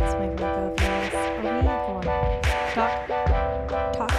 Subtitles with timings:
[0.00, 0.28] That's my.
[0.46, 1.68] Are we?
[2.72, 2.92] Talk.
[3.92, 4.10] Talk.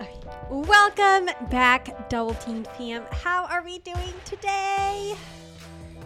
[0.00, 0.68] Okay, we're good.
[0.68, 3.02] Welcome back, Double Team fam.
[3.10, 5.16] How are we doing today?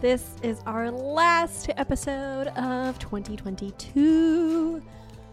[0.00, 4.82] This is our last episode of 2022.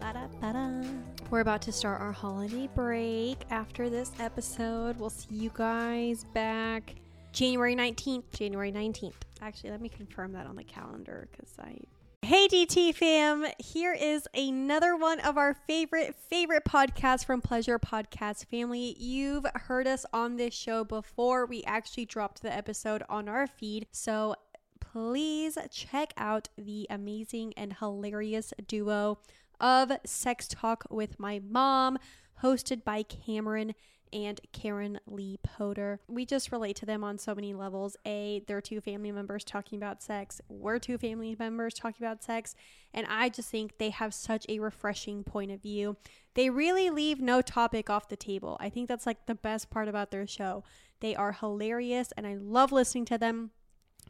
[0.00, 0.82] Ba-da-ba-da.
[1.30, 4.98] We're about to start our holiday break after this episode.
[5.00, 6.94] We'll see you guys back
[7.32, 8.24] January 19th.
[8.34, 9.14] January 19th.
[9.42, 11.78] Actually, let me confirm that on the calendar because I.
[12.22, 13.46] Hey, DT fam.
[13.58, 18.94] Here is another one of our favorite, favorite podcasts from Pleasure Podcast family.
[18.98, 21.46] You've heard us on this show before.
[21.46, 23.86] We actually dropped the episode on our feed.
[23.90, 24.34] So
[24.80, 29.18] please check out the amazing and hilarious duo
[29.58, 31.98] of Sex Talk with My Mom,
[32.42, 33.74] hosted by Cameron
[34.12, 36.00] and Karen Lee Potter.
[36.08, 37.96] We just relate to them on so many levels.
[38.06, 40.40] A, they're two family members talking about sex.
[40.48, 42.54] We're two family members talking about sex.
[42.92, 45.96] And I just think they have such a refreshing point of view.
[46.34, 48.56] They really leave no topic off the table.
[48.60, 50.64] I think that's like the best part about their show.
[51.00, 53.50] They are hilarious and I love listening to them.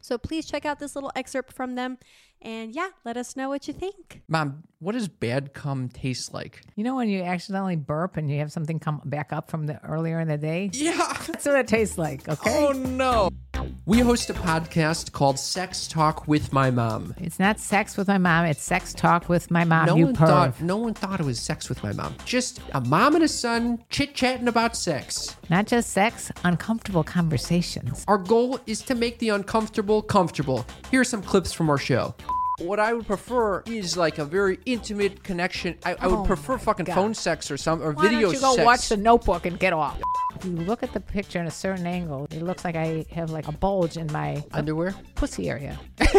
[0.00, 1.98] So please check out this little excerpt from them.
[2.42, 4.22] And yeah, let us know what you think.
[4.26, 6.62] Mom, what does bad cum taste like?
[6.74, 9.82] You know when you accidentally burp and you have something come back up from the
[9.84, 10.70] earlier in the day?
[10.72, 11.16] Yeah.
[11.26, 12.66] That's what it tastes like, okay?
[12.66, 13.28] Oh no.
[13.86, 17.14] We host a podcast called Sex Talk with My Mom.
[17.18, 20.14] It's not sex with my mom, it's sex talk with my mom, no you one
[20.16, 20.26] perv.
[20.28, 22.14] thought no one thought it was sex with my mom.
[22.24, 25.34] Just a mom and a son chit-chatting about sex.
[25.48, 28.04] Not just sex, uncomfortable conversations.
[28.06, 30.64] Our goal is to make the uncomfortable comfortable.
[30.90, 32.14] Here are some clips from our show.
[32.58, 35.78] What I would prefer is like a very intimate connection.
[35.86, 36.94] I, I would Oh prefer my fucking God.
[36.94, 38.66] phone sex or some or Why video don't you go sex.
[38.66, 39.98] watch the notebook and get off?
[40.40, 43.30] If you look at the picture in a certain angle, it looks like I have
[43.30, 44.94] like a bulge in my underwear.
[45.14, 45.78] pussy area.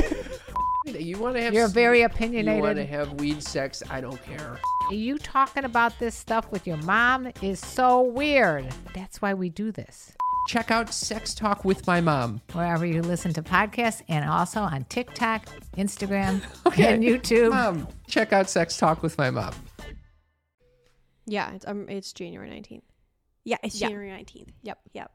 [0.83, 2.07] You want to have You're s- very You
[2.59, 3.83] want to have weed sex?
[3.91, 4.57] I don't care.
[4.89, 8.67] You talking about this stuff with your mom is so weird.
[8.95, 10.11] That's why we do this.
[10.47, 12.41] Check out Sex Talk with My Mom.
[12.53, 15.45] wherever you listen to podcasts and also on TikTok,
[15.77, 16.41] Instagram,
[16.79, 17.51] and YouTube.
[17.51, 19.53] Mom, check out Sex Talk with My Mom.
[21.27, 22.83] Yeah, it's um, it's January nineteenth.
[23.43, 23.89] Yeah, it's Yep.
[23.89, 24.51] January nineteenth.
[24.63, 25.11] Yep, yep.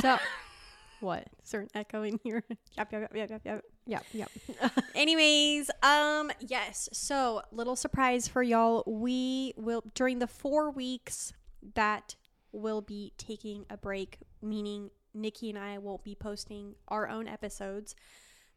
[0.00, 0.18] So,
[1.00, 1.26] what?
[1.42, 2.44] Is there an echo in here?
[2.76, 4.30] yep, yep, yep, yep, yep, yep, yep.
[4.94, 6.88] Anyways, um, yes.
[6.92, 8.84] So, little surprise for y'all.
[8.86, 11.32] We will during the four weeks
[11.74, 12.16] that
[12.52, 17.94] we'll be taking a break, meaning Nikki and I won't be posting our own episodes.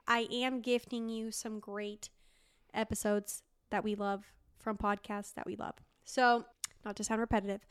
[0.07, 2.09] I am gifting you some great
[2.73, 4.23] episodes that we love
[4.59, 5.75] from podcasts that we love.
[6.05, 6.45] So,
[6.85, 7.66] not to sound repetitive.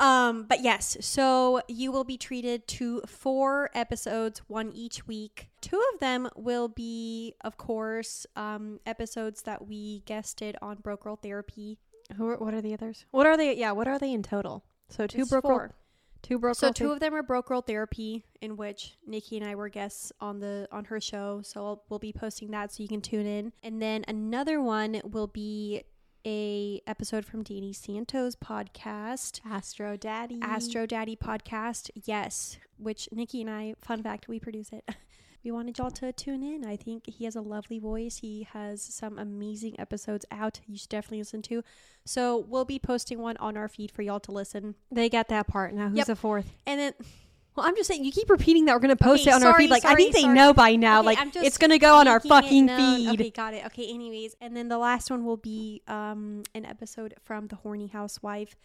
[0.00, 5.50] Um, but yes, so you will be treated to four episodes, one each week.
[5.60, 11.16] Two of them will be, of course, um, episodes that we guested on Broke Girl
[11.16, 11.78] Therapy.
[12.16, 13.04] Who are, what are the others?
[13.10, 13.54] What are they?
[13.56, 14.64] Yeah, what are they in total?
[14.88, 15.68] So two It's Broke Girl,
[16.22, 19.36] two Broke So Girl two Ther- of them are Broke Girl Therapy, in which Nikki
[19.36, 21.42] and I were guests on the on her show.
[21.44, 23.52] So I'll, we'll be posting that, so you can tune in.
[23.62, 25.82] And then another one will be
[26.26, 30.38] a episode from Danny Santos podcast, Astro Daddy.
[30.42, 31.90] Astro Daddy podcast.
[32.04, 34.88] Yes, which Nikki and I, fun fact, we produce it.
[35.42, 36.66] We wanted y'all to tune in.
[36.66, 38.18] I think he has a lovely voice.
[38.18, 40.60] He has some amazing episodes out.
[40.66, 41.64] You should definitely listen to.
[42.04, 44.74] So we'll be posting one on our feed for y'all to listen.
[44.92, 45.72] They got that part.
[45.72, 46.06] Now who's Yep.
[46.08, 46.52] the fourth?
[46.66, 46.92] And then
[47.56, 49.56] Well, I'm just saying you keep repeating that we're gonna post Okay, it on our
[49.58, 49.70] feed.
[49.70, 50.34] Like I sorry, think they sorry.
[50.34, 51.00] know by now.
[51.00, 53.08] Okay, like it's gonna go on our fucking feed.
[53.20, 53.66] Okay, got it.
[53.66, 57.88] Okay, anyways, and then the last one will be um an episode from the Horny
[57.88, 58.56] Housewife.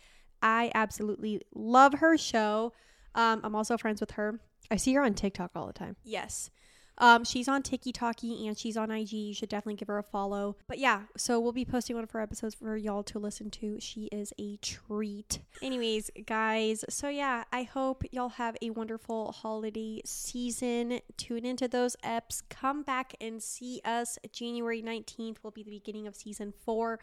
[0.42, 2.74] I absolutely love her show.
[3.16, 4.40] Um, I'm also friends with her.
[4.70, 5.96] I see her on TikTok all the time.
[6.04, 6.50] Yes.
[6.98, 9.12] Um, she's on Tiki Talkie and she's on IG.
[9.12, 10.56] You should definitely give her a follow.
[10.68, 13.78] But yeah, so we'll be posting one of her episodes for y'all to listen to.
[13.80, 15.40] She is a treat.
[15.62, 21.00] Anyways, guys, so yeah, I hope y'all have a wonderful holiday season.
[21.18, 22.44] Tune into those eps.
[22.50, 24.18] Come back and see us.
[24.32, 27.00] January 19th will be the beginning of season four.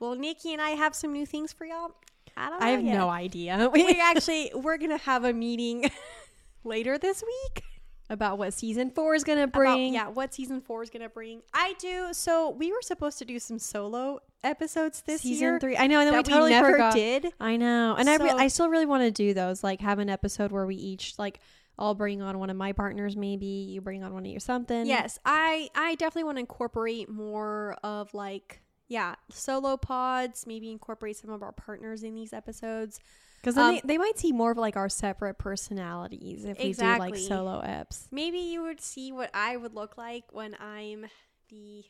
[0.00, 1.94] Well, Nikki and I have some new things for y'all?
[2.36, 2.66] I don't know.
[2.66, 2.94] I have yet.
[2.94, 5.90] no idea we actually we're gonna have a meeting
[6.64, 7.64] later this week
[8.10, 9.94] about what season four is gonna about, bring.
[9.94, 11.42] yeah, what season four is gonna bring.
[11.52, 12.08] I do.
[12.12, 15.60] So we were supposed to do some solo episodes this season year.
[15.60, 15.76] three.
[15.76, 16.94] I know, and then we totally never forgot.
[16.94, 17.32] did.
[17.40, 19.62] I know, and I re- I still really want to do those.
[19.62, 21.40] Like have an episode where we each like
[21.78, 23.16] I'll bring on one of my partners.
[23.16, 24.86] Maybe you bring on one of your something.
[24.86, 30.46] Yes, I I definitely want to incorporate more of like yeah solo pods.
[30.46, 33.00] Maybe incorporate some of our partners in these episodes.
[33.40, 36.82] Because Um, they, they might see more of like our separate personalities if we do
[36.98, 38.06] like solo eps.
[38.10, 41.06] Maybe you would see what I would look like when I'm
[41.48, 41.84] the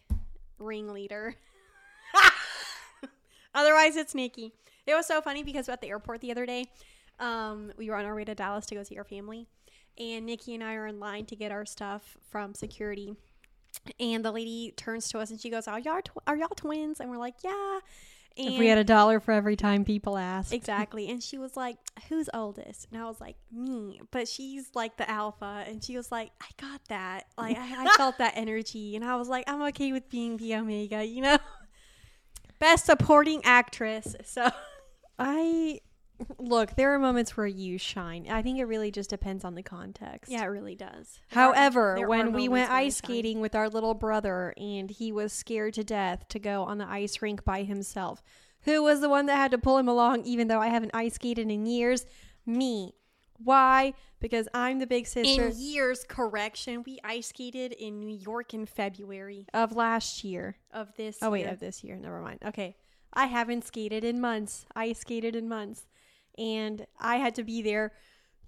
[0.58, 1.34] ringleader.
[3.54, 4.52] Otherwise, it's Nikki.
[4.86, 6.66] It was so funny because at the airport the other day,
[7.18, 9.46] um, we were on our way to Dallas to go see our family,
[9.98, 13.16] and Nikki and I are in line to get our stuff from security.
[13.98, 17.00] And the lady turns to us and she goes, "Are y'all tw- are y'all twins?"
[17.00, 17.80] And we're like, "Yeah."
[18.36, 20.52] And if we had a dollar for every time people asked.
[20.52, 21.08] Exactly.
[21.08, 21.76] And she was like,
[22.08, 22.86] Who's oldest?
[22.92, 24.00] And I was like, Me.
[24.10, 25.64] But she's like the alpha.
[25.66, 27.26] And she was like, I got that.
[27.36, 28.94] Like, I, I felt that energy.
[28.96, 31.38] And I was like, I'm okay with being the Omega, you know?
[32.60, 34.14] Best supporting actress.
[34.24, 34.50] So,
[35.18, 35.80] I
[36.38, 38.26] look, there are moments where you shine.
[38.30, 40.30] I think it really just depends on the context.
[40.30, 41.20] yeah, it really does.
[41.28, 43.04] However, there when we went ice shine.
[43.04, 46.88] skating with our little brother and he was scared to death to go on the
[46.88, 48.22] ice rink by himself,
[48.62, 51.14] who was the one that had to pull him along even though I haven't ice
[51.14, 52.04] skated in years?
[52.44, 52.94] Me.
[53.42, 53.94] Why?
[54.20, 58.66] Because I'm the big sister In years, correction, we ice skated in New York in
[58.66, 60.56] February of last year.
[60.72, 61.50] of this Oh wait, year.
[61.52, 61.96] of this year.
[61.96, 62.40] Never mind.
[62.44, 62.74] Okay.
[63.12, 64.66] I haven't skated in months.
[64.74, 65.86] I skated in months.
[66.38, 67.92] And I had to be there,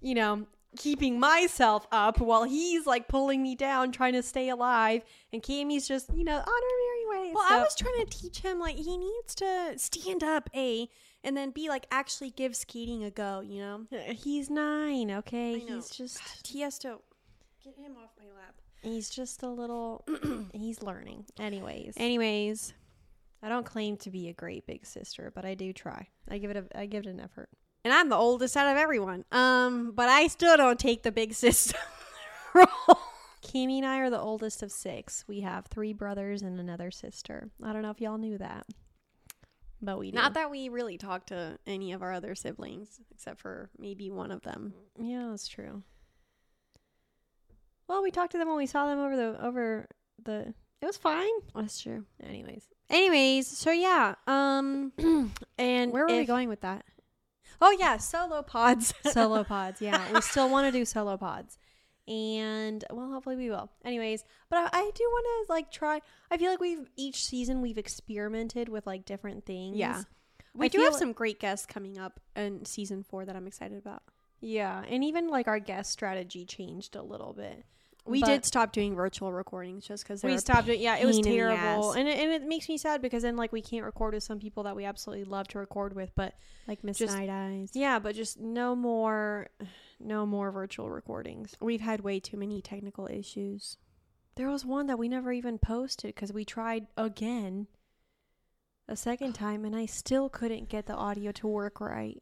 [0.01, 0.47] you know,
[0.77, 5.01] keeping myself up while he's like pulling me down, trying to stay alive.
[5.33, 7.33] And Cammy's just, you know, on her merry way.
[7.35, 10.87] Well, So- I was trying to teach him like he needs to stand up, a,
[11.23, 13.41] and then b like actually give skating a go.
[13.41, 15.59] You know, Uh, He's nine, okay?
[15.59, 16.99] He's just he has to
[17.63, 18.55] get him off my lap.
[18.81, 20.05] he's just a little
[20.53, 21.25] he's learning.
[21.37, 21.93] Anyways.
[21.97, 22.73] Anyways,
[23.43, 26.07] I don't claim to be a great big sister, but I do try.
[26.29, 27.49] I give it a I give it an effort.
[27.83, 29.25] And I'm the oldest out of everyone.
[29.31, 31.77] Um, but I still don't take the big sister
[32.53, 32.99] role.
[33.43, 35.25] Kimmy and I are the oldest of six.
[35.27, 37.49] We have three brothers and another sister.
[37.63, 38.65] I don't know if y'all knew that,
[39.81, 40.15] but we do.
[40.15, 44.31] Not that we really talk to any of our other siblings, except for maybe one
[44.31, 44.73] of them.
[44.99, 45.83] Yeah, that's true.
[47.87, 49.87] Well, we talked to them when we saw them over the over
[50.23, 50.53] the.
[50.81, 51.29] It was fine.
[51.53, 52.05] That's true.
[52.23, 54.15] Anyways, Anyways, so yeah.
[54.27, 54.91] Um,
[55.57, 56.85] and where were we going with that?
[57.61, 58.93] Oh yeah, solo pods.
[59.11, 59.81] solo pods.
[59.81, 61.57] Yeah, we still want to do solo pods,
[62.07, 63.69] and well, hopefully we will.
[63.85, 66.01] Anyways, but I, I do want to like try.
[66.31, 69.77] I feel like we've each season we've experimented with like different things.
[69.77, 70.03] Yeah.
[70.53, 73.47] We I do have like- some great guests coming up in season four that I'm
[73.47, 74.03] excited about.
[74.41, 77.63] yeah, and even like our guest strategy changed a little bit.
[78.05, 80.79] We But- did stop doing virtual recordings just because we stopped it.
[80.79, 83.21] Yeah, it was pain in the terrible, and it, and it makes me sad because
[83.21, 86.11] then like we can't record with some people that we absolutely love to record with,
[86.15, 86.33] but
[86.67, 87.71] like Miss Night Eyes.
[87.75, 89.49] yeah, but just no more,
[89.99, 91.55] no more virtual recordings.
[91.61, 93.77] We've had way too many technical issues.
[94.35, 97.67] There was one that we never even posted because we tried again
[98.87, 102.17] a second time, and I still couldn't get the audio to work right.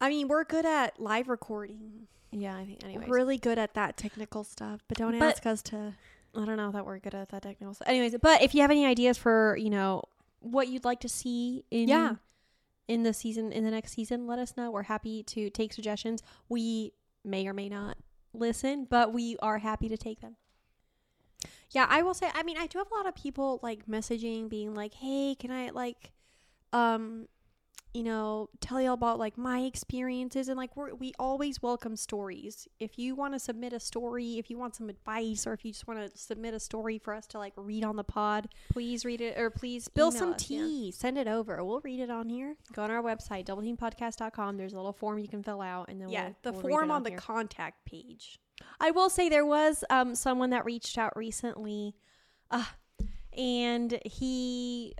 [0.00, 2.06] I mean, we're good at live recording.
[2.30, 2.84] Yeah, I think.
[2.84, 5.94] Anyways, Really good at that technical stuff, but don't But- ask us to.
[6.34, 7.88] I don't know that we're good at that technical stuff.
[7.88, 10.02] Anyways, but if you have any ideas for you know
[10.40, 12.16] what you'd like to see in Yeah.
[12.88, 14.70] in the season in the next season, let us know.
[14.70, 16.22] We're happy to take suggestions.
[16.48, 16.92] We
[17.24, 17.96] may or may not
[18.34, 20.36] listen, but we are happy to take them.
[21.70, 22.30] Yeah, I will say.
[22.34, 25.50] I mean, I do have a lot of people like messaging, being like, "Hey, can
[25.50, 26.12] I like,
[26.72, 27.28] um,
[27.96, 31.96] you know, tell you all about like my experiences?" And like, we're, we always welcome
[31.96, 32.68] stories.
[32.78, 35.72] If you want to submit a story, if you want some advice, or if you
[35.72, 39.04] just want to submit a story for us to like read on the pod, Please
[39.04, 40.58] read it or please spill some us, yeah.
[40.58, 41.64] tea, send it over.
[41.64, 42.56] We'll read it on here.
[42.72, 44.56] Go on our website, doubleteampodcast.com.
[44.56, 46.90] There's a little form you can fill out, and then yeah, we'll, the we'll form
[46.90, 48.38] it on the contact page.
[48.80, 51.94] I will say there was um someone that reached out recently,
[52.50, 52.64] uh,
[53.36, 54.94] and he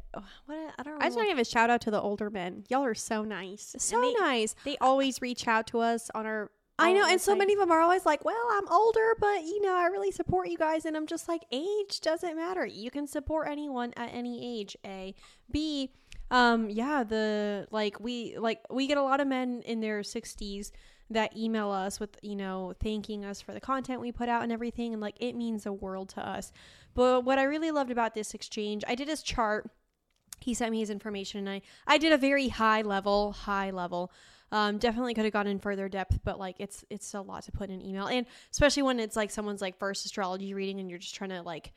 [0.47, 1.03] what I don't.
[1.03, 2.65] I just want to give a shout out to the older men.
[2.69, 3.75] Y'all are so nice.
[3.79, 4.55] So they, nice.
[4.65, 6.51] They always reach out to us on our.
[6.79, 9.63] I know, and so many of them are always like, "Well, I'm older, but you
[9.63, 12.67] know, I really support you guys." And I'm just like, age doesn't matter.
[12.67, 14.77] You can support anyone at any age.
[14.85, 15.15] A,
[15.51, 15.91] B,
[16.31, 20.71] um, yeah, the like we like we get a lot of men in their 60s
[21.11, 24.53] that email us with you know thanking us for the content we put out and
[24.53, 26.53] everything, and like it means the world to us.
[26.97, 29.71] But what I really loved about this exchange, I did his chart.
[30.41, 34.11] He sent me his information, and I I did a very high level, high level.
[34.51, 37.53] Um, definitely could have gone in further depth, but like it's it's a lot to
[37.53, 40.89] put in an email, and especially when it's like someone's like first astrology reading, and
[40.89, 41.75] you're just trying to like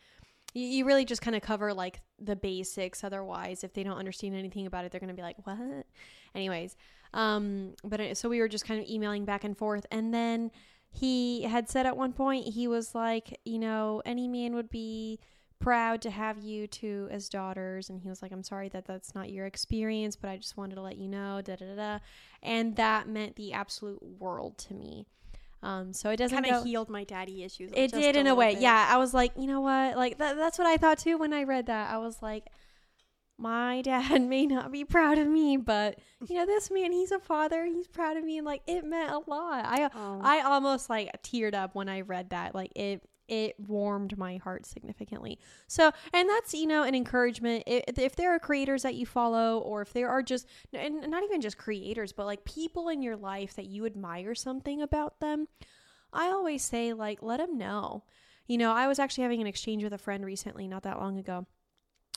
[0.53, 3.03] you, you really just kind of cover like the basics.
[3.03, 5.85] Otherwise, if they don't understand anything about it, they're gonna be like, "What?"
[6.33, 6.77] Anyways,
[7.13, 10.51] um, but so we were just kind of emailing back and forth, and then
[10.91, 15.19] he had said at one point he was like, you know, any man would be
[15.59, 19.13] proud to have you two as daughters." And he was like, "I'm sorry that that's
[19.13, 21.75] not your experience, but I just wanted to let you know." Da da da.
[21.75, 21.99] da.
[22.41, 25.05] And that meant the absolute world to me.
[25.61, 27.71] Um, so it doesn't Kind of healed my daddy issues.
[27.75, 28.61] it did in a way bit.
[28.61, 31.33] yeah i was like you know what like that, that's what i thought too when
[31.33, 32.45] i read that i was like
[33.39, 37.19] my dad may not be proud of me but you know this man he's a
[37.19, 40.19] father he's proud of me and like it meant a lot i Oh.
[40.21, 44.65] i almost like teared up when i read that like it it warmed my heart
[44.65, 49.05] significantly so and that's you know an encouragement if, if there are creators that you
[49.05, 53.01] follow or if there are just and not even just creators but like people in
[53.03, 55.47] your life that you admire something about them
[56.11, 58.03] I always say, like, let them know.
[58.47, 61.19] You know, I was actually having an exchange with a friend recently, not that long
[61.19, 61.45] ago.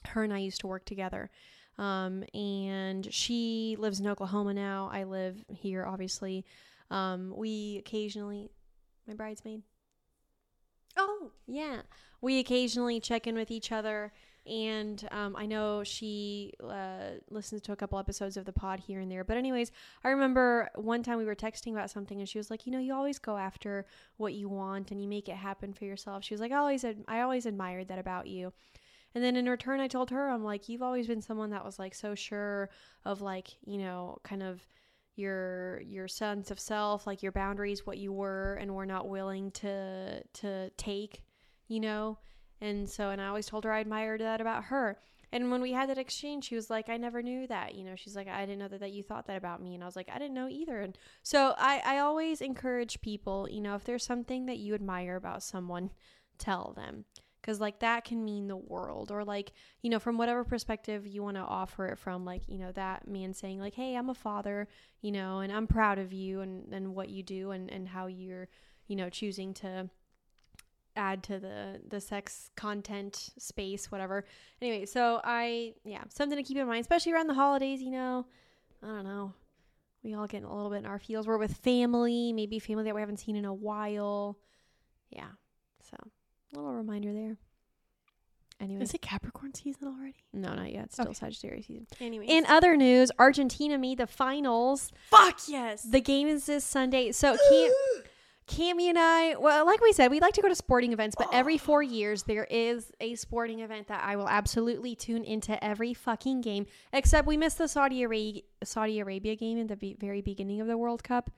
[0.09, 1.31] Her and I used to work together.
[1.79, 4.91] Um, and she lives in Oklahoma now.
[4.93, 6.45] I live here, obviously.
[6.91, 8.51] Um, we occasionally,
[9.07, 9.63] my bridesmaid.
[10.97, 11.83] Oh, yeah.
[12.21, 14.13] We occasionally check in with each other.
[14.45, 18.99] And um, I know she uh, listens to a couple episodes of the pod here
[18.99, 19.23] and there.
[19.23, 19.71] But, anyways,
[20.03, 22.81] I remember one time we were texting about something, and she was like, "You know,
[22.81, 26.35] you always go after what you want, and you make it happen for yourself." She
[26.35, 28.53] was like, "I always, ad- I always admired that about you."
[29.15, 31.79] And then in return, I told her, "I'm like, you've always been someone that was
[31.79, 32.71] like so sure
[33.05, 34.67] of like, you know, kind of."
[35.17, 39.51] your your sense of self like your boundaries what you were and were not willing
[39.51, 41.23] to to take
[41.69, 42.19] you know?
[42.61, 44.99] And so and i always told her i admired that about her.
[45.35, 47.95] And when we had that exchange she was like i never knew that you know?
[47.97, 49.97] She's like i didn't know that, that you thought that about me and i was
[49.97, 50.81] like i didn't know either.
[50.81, 55.17] And so i i always encourage people you know if there's something that you admire
[55.17, 55.91] about someone
[56.39, 57.05] tell them
[57.43, 61.23] because like that can mean the world or like you know from whatever perspective you
[61.23, 64.15] want to offer it from like you know that man saying like hey i'm a
[64.15, 64.69] father
[65.03, 68.07] you know and i'm proud of you and and what you do and and how
[68.07, 68.49] you're
[68.87, 69.91] you know choosing to
[70.97, 74.25] add to the the sex content space whatever.
[74.61, 78.27] Anyway so i yeah something to keep in mind especially around the holidays you know?
[78.83, 79.33] I don't know.
[80.03, 81.29] We all get a little bit in our feels.
[81.29, 84.39] We're with family maybe family that we haven't seen in a while.
[85.11, 85.29] Yeah
[85.81, 85.97] so
[86.53, 87.37] little reminder there
[88.61, 90.17] anyway Is it Capricorn season already?
[90.33, 91.15] no not yet it's still Okay.
[91.15, 92.27] sagittarius season Anyway.
[92.29, 95.83] in other news argentina made the finals fuck yes.
[95.83, 97.13] the game is this Sunday.
[97.13, 97.71] So Cam,
[98.49, 101.29] Cammy and I, well, like we said, we like to go to sporting events, but
[101.33, 105.95] every four years there is a sporting event that I will absolutely tune into every
[105.95, 106.67] fucking game.
[106.93, 110.67] Except we missed the Saudi Arabia Saudi Arabia game in the be- very beginning of
[110.67, 111.31] the World Cup.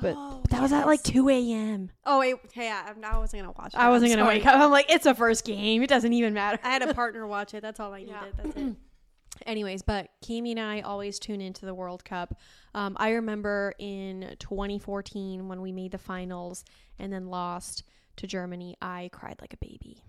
[0.00, 1.90] But Oh, that was at like two a.m.
[2.06, 2.82] Oh, it, yeah.
[2.86, 3.74] I'm- I wasn't gonna watch.
[3.74, 3.78] It.
[3.80, 4.60] I wasn't gonna wake up.
[4.60, 5.82] I'm like, it's a first game.
[5.82, 6.58] It doesn't even matter.
[6.62, 7.62] I had a partner watch it.
[7.62, 8.12] That's all I needed.
[8.12, 8.24] Yeah.
[8.42, 8.76] That's it.
[9.46, 12.38] Anyways, but Cammy and I always tune into the World Cup.
[12.74, 16.64] Um, I remember in 2014 when we made the finals
[16.98, 17.84] and then lost
[18.16, 20.04] to Germany, I cried like a baby.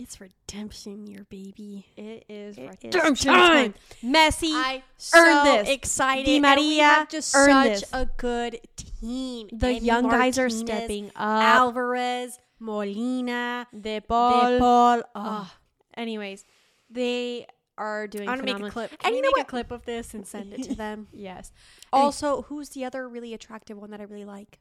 [0.00, 1.86] It's redemption year, baby.
[1.96, 3.72] It is It is redemption time.
[3.72, 3.74] time.
[4.04, 4.82] Messi I
[5.14, 5.68] earned so this.
[5.70, 6.24] excited.
[6.26, 7.90] Di and we Maria have just earned such this.
[7.92, 9.48] a good team.
[9.52, 11.42] the young guys are stepping up.
[11.42, 14.58] Alvarez, Molina, De De Paul.
[14.58, 15.02] Paul.
[15.14, 15.52] Oh.
[15.96, 16.44] Anyways,
[16.90, 17.46] they
[17.78, 18.90] are doing I'm gonna make a clip.
[18.92, 19.46] And Can you you know make what?
[19.46, 21.08] a clip of this and send it to them?
[21.12, 21.52] Yes.
[21.92, 24.58] also, who's the other really attractive one that I really like?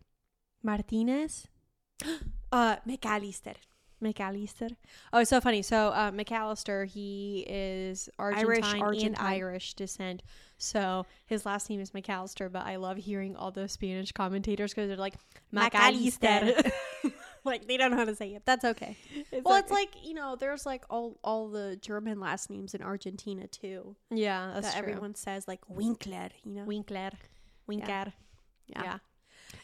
[0.63, 1.47] Martinez.
[2.51, 3.55] Uh, McAllister.
[4.05, 4.75] McAllister.
[5.11, 5.61] Oh, it's so funny.
[5.61, 9.15] So uh, McAllister, he is Argentine and Argentine.
[9.25, 10.23] Irish descent.
[10.57, 14.87] So his last name is McAllister, but I love hearing all those Spanish commentators because
[14.87, 15.15] they're like
[15.53, 16.71] McAllister.
[17.43, 18.43] like they don't know how to say it.
[18.45, 18.97] That's okay.
[19.31, 19.63] It's well, okay.
[19.63, 23.95] it's like you know, there's like all all the German last names in Argentina too.
[24.11, 24.89] yeah, that's that true.
[24.89, 26.29] everyone says like Winkler.
[26.43, 27.11] You know, Winkler,
[27.67, 28.13] Winker.
[28.67, 28.81] Yeah.
[28.83, 28.97] Yeah.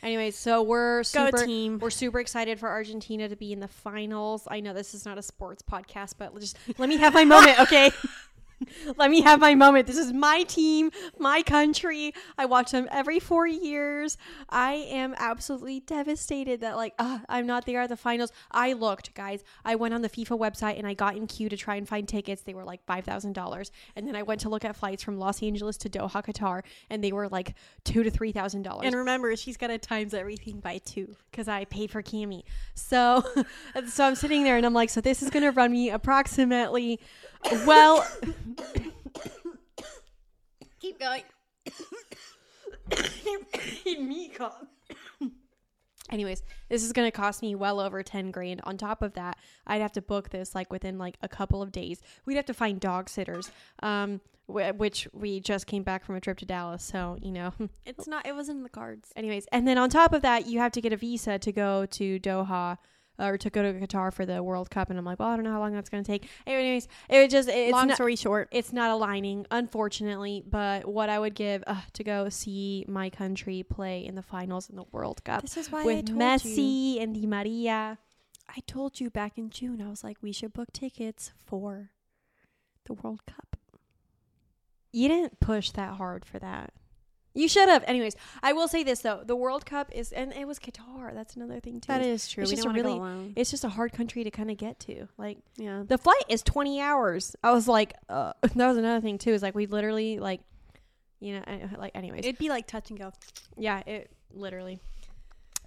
[0.03, 1.79] Anyways, so we're super team.
[1.79, 4.48] we're super excited for Argentina to be in the finals.
[4.50, 7.60] I know this is not a sports podcast, but just let me have my moment,
[7.60, 7.91] okay?
[8.98, 9.88] let me have my moment.
[9.88, 12.13] This is my team, my country.
[12.38, 14.18] I watch them every four years.
[14.50, 18.32] I am absolutely devastated that like uh, I'm not there at the finals.
[18.51, 19.44] I looked, guys.
[19.65, 22.08] I went on the FIFA website and I got in queue to try and find
[22.08, 22.44] tickets.
[22.44, 25.18] They were like five thousand dollars, and then I went to look at flights from
[25.18, 28.96] Los Angeles to Doha, Qatar, and they were like two to three thousand dollars and
[28.96, 31.15] remember, she's got to times everything by two.
[31.30, 32.44] because I paid for Cami.
[32.75, 33.24] So,
[33.88, 37.00] so I'm sitting there and I'm like, so this is going to run me approximately,
[37.65, 38.05] well,
[40.79, 41.24] Keep going.
[46.10, 48.62] anyways, this is going to cost me well over 10 grand.
[48.63, 51.71] On top of that, I'd have to book this like within like a couple of
[51.71, 52.01] days.
[52.25, 53.51] We'd have to find dog sitters,
[53.83, 56.83] um, wh- which we just came back from a trip to Dallas.
[56.83, 57.53] So, you know,
[57.86, 58.25] It's not.
[58.25, 59.12] It wasn't in the cards.
[59.15, 61.86] anyways, and then on top of that, you have to get a visa to go
[61.88, 62.77] to Doha.
[63.21, 65.45] Or to go to Qatar for the World Cup, and I'm like, well, I don't
[65.45, 66.27] know how long that's going to take.
[66.47, 70.43] Anyways, it was just it's Long not, story short, it's not aligning, unfortunately.
[70.47, 74.69] But what I would give uh, to go see my country play in the finals
[74.69, 77.01] in the World Cup this is why I with Messi you.
[77.01, 77.97] and Di Maria.
[78.49, 79.81] I told you back in June.
[79.81, 81.91] I was like, we should book tickets for
[82.85, 83.55] the World Cup.
[84.91, 86.73] You didn't push that hard for that.
[87.33, 87.83] You should have.
[87.88, 91.13] Anyways, I will say this though: the World Cup is, and it was Qatar.
[91.13, 91.88] That's another thing too.
[91.88, 92.43] That is true.
[92.43, 93.33] It's we just don't a really-.
[93.35, 95.07] It's just a hard country to kind of get to.
[95.17, 95.83] Like yeah.
[95.88, 97.35] the flight is twenty hours.
[97.43, 99.31] I was like, uh, that was another thing too.
[99.31, 100.41] Is like we literally like,
[101.19, 102.25] you know, uh, like anyways.
[102.25, 103.13] It'd be like touch and go.
[103.57, 104.79] yeah, it literally.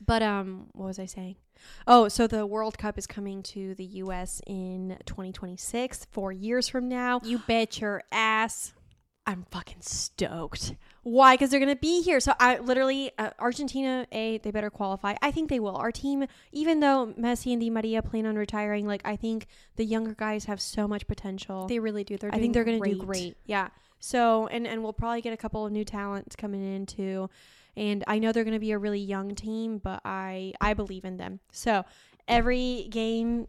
[0.05, 1.37] But um, what was I saying?
[1.87, 4.43] Oh, so the World Cup is coming to the U.S.
[4.47, 7.21] in 2026, four years from now.
[7.23, 8.75] You bet your ass.
[9.27, 10.75] I'm fucking stoked.
[11.05, 11.35] Why?
[11.35, 12.19] Because they're gonna be here.
[12.19, 14.07] So I literally uh, Argentina.
[14.11, 15.15] A they better qualify.
[15.23, 15.77] I think they will.
[15.77, 19.47] Our team, even though Messi and Di Maria plan on retiring, like I think
[19.77, 21.69] the younger guys have so much potential.
[21.69, 22.17] They really do.
[22.17, 23.37] They're I think they're gonna do great.
[23.45, 23.69] Yeah.
[24.01, 27.29] So and and we'll probably get a couple of new talents coming in too.
[27.77, 31.19] And I know they're gonna be a really young team, but I I believe in
[31.19, 31.41] them.
[31.53, 31.85] So
[32.27, 33.47] every game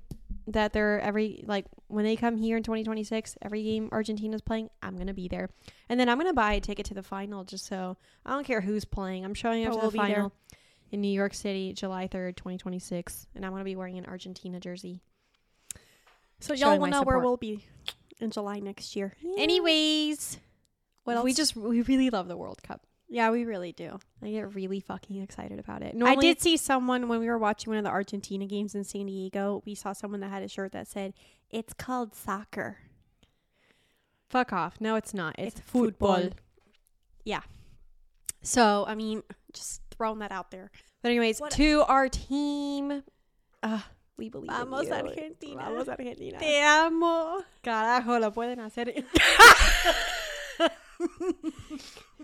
[0.48, 4.96] that they're every like when they come here in 2026 every game argentina's playing i'm
[4.98, 5.50] gonna be there.
[5.90, 8.62] And then i'm gonna buy a ticket to the final just so i don't care
[8.62, 9.26] who's playing.
[9.26, 10.08] I'm showing up But to the be there.
[10.08, 10.34] final
[10.92, 15.02] in new york city july 3rd 2026 and i'm gonna be wearing an argentina jersey.
[16.40, 17.66] So y'all will know where we'll be
[18.20, 19.14] in July next year.
[19.38, 20.38] anyways
[21.06, 24.00] What we just we really love the world cup yeah, we really do.
[24.24, 27.72] i get really fucking excited about it I did see someone when we were watching
[27.72, 29.62] one of the Argentina games in San Diego.
[29.66, 31.14] We saw someone that had a shirt that said,
[31.50, 32.78] "It's called soccer."
[34.28, 36.16] fuck off no it's not it's, It's football.
[36.16, 36.40] football.
[37.24, 37.42] Yeah.
[38.42, 39.22] So I mean,
[39.54, 40.72] just throwing that out there.
[41.02, 43.04] but anyways What- to our team
[43.64, 43.82] uh,
[44.18, 44.94] we believe in Vamos you.
[44.94, 45.62] Argentina.
[45.62, 46.40] Vamos Argentina.
[46.40, 47.44] Te amo.
[47.64, 48.88] Carajo, lo pueden hacer.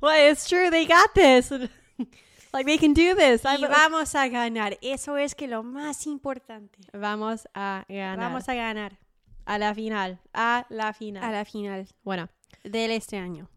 [0.00, 0.70] well, it's true.
[0.70, 1.50] They got this.
[2.52, 3.44] like they can do this.
[3.44, 4.78] Y vamos a ganar.
[4.82, 6.78] Eso es que lo más importante.
[6.92, 8.18] Vamos a ganar.
[8.18, 8.98] Vamos a ganar
[9.46, 10.18] a la final.
[10.32, 11.24] A la final.
[11.24, 12.28] a la final bueno,
[12.64, 13.48] del este año.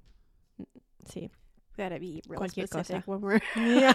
[1.05, 1.29] sí.
[1.75, 3.19] Gotta be real Cualquier specific cosa.
[3.19, 3.41] when we're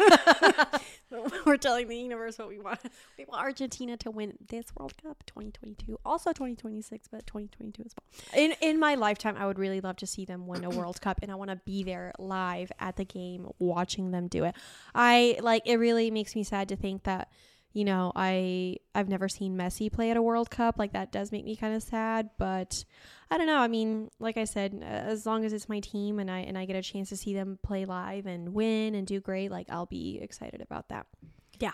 [1.47, 2.81] we're telling the universe what we want.
[3.17, 8.45] We want Argentina to win this World Cup 2022, also 2026, but 2022 as well.
[8.45, 11.21] In in my lifetime, I would really love to see them win a World Cup,
[11.23, 14.55] and I want to be there live at the game, watching them do it.
[14.95, 15.77] I like it.
[15.77, 17.31] Really makes me sad to think that
[17.79, 20.81] you know I I've never seen Messi play at a World Cup.
[20.81, 22.85] Like that does make me kind of sad, but
[23.31, 23.59] I don't know.
[23.59, 26.59] I mean, like I said, uh, as long as it's my team and I and
[26.59, 29.69] I get a chance to see them play live and win and do great, like
[29.71, 31.07] I'll be excited about that.
[31.61, 31.71] Yeah.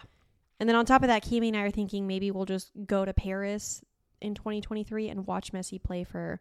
[0.61, 3.07] And then on top of that, Kimi and I are thinking maybe we'll just go
[3.07, 3.83] to Paris
[4.21, 6.39] in 2023 and watch Messi play for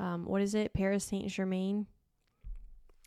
[0.00, 0.74] um, what is it?
[0.74, 1.86] Paris Saint Germain,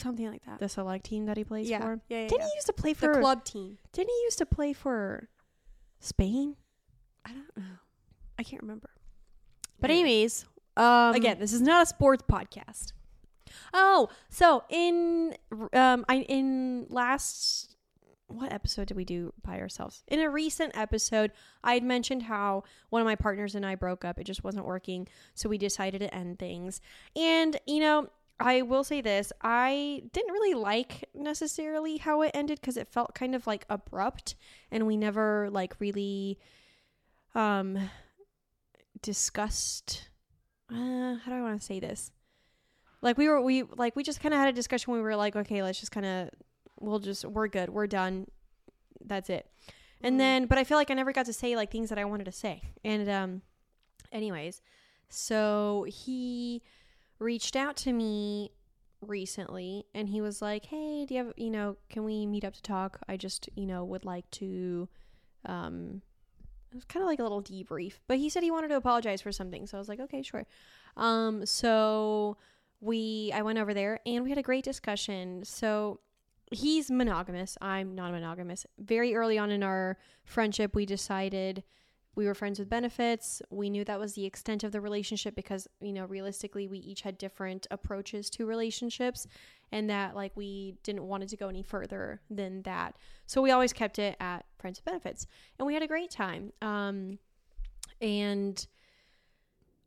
[0.02, 0.60] Something like that.
[0.60, 1.82] the select team that he plays yeah.
[1.82, 2.00] for.
[2.08, 2.48] yeah, yeah, Didn't yeah.
[2.48, 3.78] he used to play for the club team?
[3.92, 5.28] Didn't he used to play for
[6.04, 6.56] Spain?
[7.26, 7.78] I don't know.
[8.38, 8.90] I can't remember.
[9.80, 9.98] But Yeah.
[9.98, 12.94] anyways, um, Again, this is not a sports podcast.
[13.74, 15.36] Oh, so in
[15.74, 17.76] um, I in last
[18.28, 20.04] what episode did we do by ourselves?
[20.08, 21.32] In a recent episode,
[21.64, 24.20] I had mentioned how one of my partners and I broke up.
[24.20, 26.82] It just wasn't working, so we decided to end things.
[27.16, 32.60] And you know, I will say this: I didn't really like necessarily how it ended
[32.60, 34.36] because it felt kind of like abrupt,
[34.72, 36.40] and we never like really
[37.36, 37.78] um
[39.02, 40.10] discussed.
[40.72, 42.12] Uh, how do I want to say this?
[43.02, 45.36] like we were we like we just kind of had a discussion we were like
[45.36, 46.30] okay let's just kind of
[46.80, 48.26] we'll just we're good we're done
[49.04, 49.46] that's it
[50.02, 50.20] and Mhm.
[50.20, 52.24] then but i feel like i never got to say like things that i wanted
[52.24, 53.42] to say and um
[54.14, 54.62] anyways
[55.10, 56.62] so he
[57.24, 58.52] reached out to me
[59.02, 62.54] recently and he was like hey do you have you know can we meet up
[62.54, 64.88] to talk i just you know would like to
[65.46, 66.02] um
[66.72, 69.22] it was kind of like a little debrief but he said he wanted to apologize
[69.22, 70.46] for something so i was like okay sure
[70.96, 72.38] um so
[72.84, 75.44] we I went over there and we had a great discussion.
[75.46, 76.02] So
[76.52, 77.58] he's monogamous.
[77.62, 78.66] I'm not monogamous.
[78.78, 81.64] Very early on in our friendship, we decided
[82.16, 83.42] we were friends with benefits.
[83.50, 87.02] We knew that was the extent of the relationship because, you know, realistically, we each
[87.02, 89.28] had different approaches to relationships
[89.72, 92.96] and that, like, we didn't want it to go any further than that.
[93.26, 95.26] So we always kept it at friends with benefits.
[95.58, 96.54] And we had a great time.
[96.62, 97.18] Um,
[98.00, 98.66] and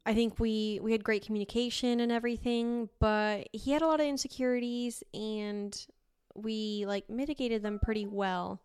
[0.04, 4.06] I think we we had great communication and everything, but he had a lot of
[4.06, 5.76] insecurities and
[6.36, 8.60] we like mitigated them pretty well.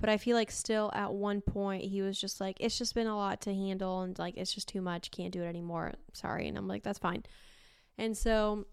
[0.00, 3.06] But I feel like still at one point he was just like, it's just been
[3.06, 5.10] a lot to handle and like it's just too much.
[5.10, 5.94] Can't do it anymore.
[6.12, 6.48] Sorry.
[6.48, 7.22] And I'm like, that's fine.
[7.96, 8.66] And so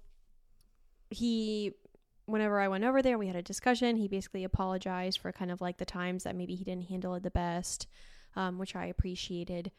[1.10, 1.74] he,
[2.26, 5.62] whenever I went over there we had a discussion, he basically apologized for kind of
[5.62, 7.88] like the times that maybe he didn't handle it the best,
[8.36, 9.72] um, which I appreciated.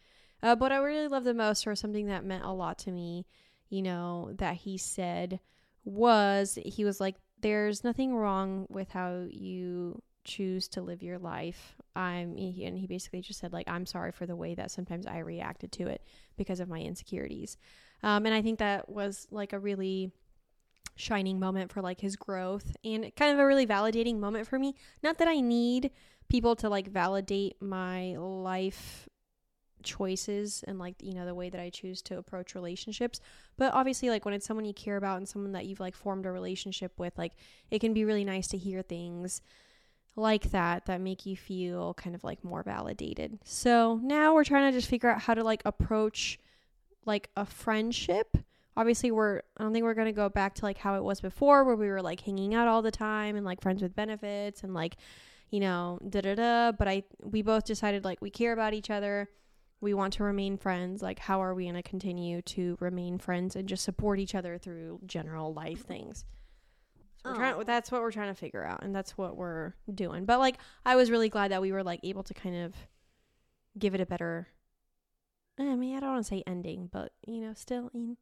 [0.42, 3.26] Uh, but I really loved the most, or something that meant a lot to me,
[3.68, 5.40] you know, that he said
[5.84, 11.76] was he was like, there's nothing wrong with how you choose to live your life.
[11.94, 15.18] I'm and he basically just said like I'm sorry for the way that sometimes I
[15.18, 16.02] reacted to it
[16.36, 17.56] because of my insecurities.
[18.02, 20.10] Um, and I think that was like a really
[20.96, 24.74] shining moment for like his growth and kind of a really validating moment for me.
[25.02, 25.90] Not that I need
[26.28, 29.08] people to like validate my life
[29.82, 33.20] choices and like you know the way that I choose to approach relationships
[33.56, 36.24] but obviously like when it's someone you care about and someone that you've like formed
[36.24, 37.32] a relationship with like
[37.70, 39.42] it can be really nice to hear things
[40.16, 43.38] like that that make you feel kind of like more validated.
[43.44, 46.38] So now we're trying to just figure out how to like approach
[47.04, 48.36] like a friendship.
[48.76, 51.64] Obviously, we're I don't think we're gonna go back to like how it was before,
[51.64, 54.74] where we were like hanging out all the time and like friends with benefits and
[54.74, 54.96] like
[55.50, 56.72] you know da da da.
[56.72, 59.28] But I we both decided like we care about each other.
[59.80, 61.02] We want to remain friends.
[61.02, 64.56] Like, how are we going to continue to remain friends and just support each other
[64.56, 66.24] through general life things?
[67.24, 67.34] We're oh.
[67.34, 70.24] trying, that's what we're trying to figure out, and that's what we're doing.
[70.24, 72.74] But like, I was really glad that we were like able to kind of
[73.78, 74.48] give it a better.
[75.58, 78.16] Eh, I mean, I don't want to say ending, but you know, still, I mean,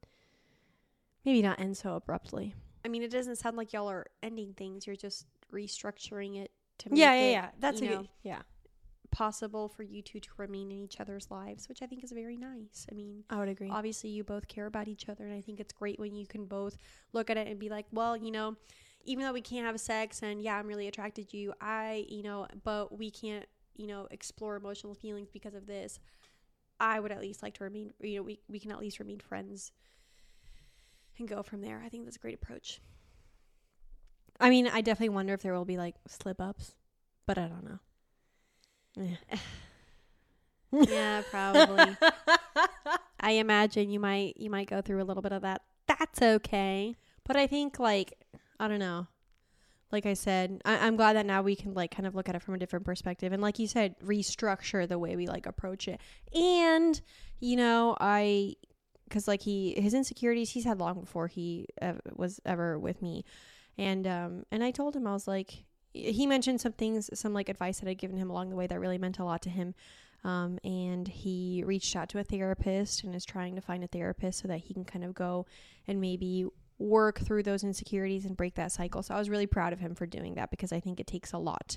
[1.25, 2.55] maybe not end so abruptly.
[2.85, 4.87] I mean, it doesn't sound like y'all are ending things.
[4.87, 7.49] You're just restructuring it to make Yeah, yeah, it, yeah.
[7.59, 8.43] That's you a know, good, yeah.
[9.11, 12.37] possible for you two to remain in each other's lives, which I think is very
[12.37, 12.87] nice.
[12.91, 13.69] I mean, I would agree.
[13.71, 16.47] obviously you both care about each other and i think it's great when you can
[16.47, 16.77] both
[17.13, 18.57] look at it and be like well you know
[19.05, 22.23] even though we can't have sex and yeah i'm really attracted to you i you
[22.23, 23.47] know but we can't
[23.81, 25.99] you know explore emotional feelings because of this.
[26.79, 29.21] I would at least like to remain you know we, we can at least remain
[29.21, 29.73] friends
[31.19, 31.83] and go from there.
[31.85, 32.81] I think that's a great approach.
[34.39, 36.75] I mean, I definitely wonder if there will be like slip ups,
[37.27, 37.79] but I don't know.
[38.97, 39.39] Yeah.
[40.89, 41.97] yeah probably.
[43.21, 45.63] I imagine you might you might go through a little bit of that.
[45.87, 46.97] That's okay.
[47.25, 48.15] But I think like
[48.61, 49.09] I don't know.
[49.90, 52.37] Like I said, I- I'm glad that now we can like kind of look at
[52.37, 55.88] it from a different perspective, and like you said, restructure the way we like approach
[55.88, 56.01] it.
[56.33, 57.01] And
[57.40, 58.55] you know, I
[59.09, 63.25] because like he his insecurities he's had long before he ev- was ever with me,
[63.77, 67.49] and um and I told him I was like he mentioned some things, some like
[67.49, 69.75] advice that I'd given him along the way that really meant a lot to him.
[70.23, 74.40] Um, and he reached out to a therapist and is trying to find a therapist
[74.40, 75.46] so that he can kind of go
[75.88, 76.46] and maybe
[76.81, 79.03] work through those insecurities and break that cycle.
[79.03, 81.33] So I was really proud of him for doing that because I think it takes
[81.33, 81.77] a lot.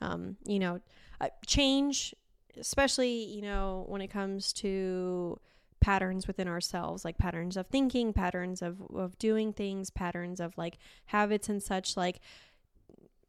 [0.00, 0.80] Um, you know,
[1.20, 2.14] uh, change,
[2.56, 5.38] especially, you know, when it comes to
[5.80, 10.78] patterns within ourselves, like patterns of thinking, patterns of, of doing things, patterns of like
[11.06, 12.20] habits and such, like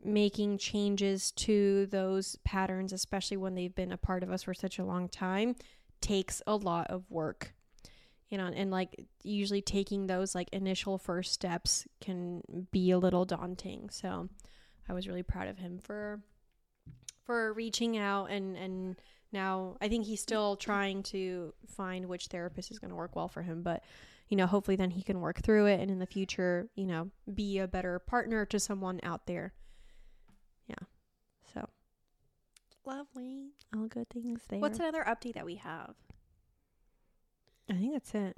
[0.04, 4.78] making changes to those patterns, especially when they've been a part of us for such
[4.78, 5.56] a long time,
[6.00, 7.54] takes a lot of work
[8.30, 13.26] you know and like usually taking those like initial first steps can be a little
[13.26, 13.90] daunting.
[13.90, 14.30] So
[14.90, 16.22] i was really proud of him for
[17.26, 18.96] for reaching out and and
[19.34, 23.28] now i think he's still trying to find which therapist is going to work well
[23.28, 23.84] for him but
[24.30, 27.10] you know hopefully then he can work through it and in the future you know
[27.34, 29.54] be a better partner to someone out there.
[30.68, 30.76] Yeah.
[31.54, 31.68] So.
[32.86, 33.52] Lovely.
[33.76, 34.60] All good things there.
[34.60, 35.96] what's another update that we have
[37.70, 38.36] i think that's it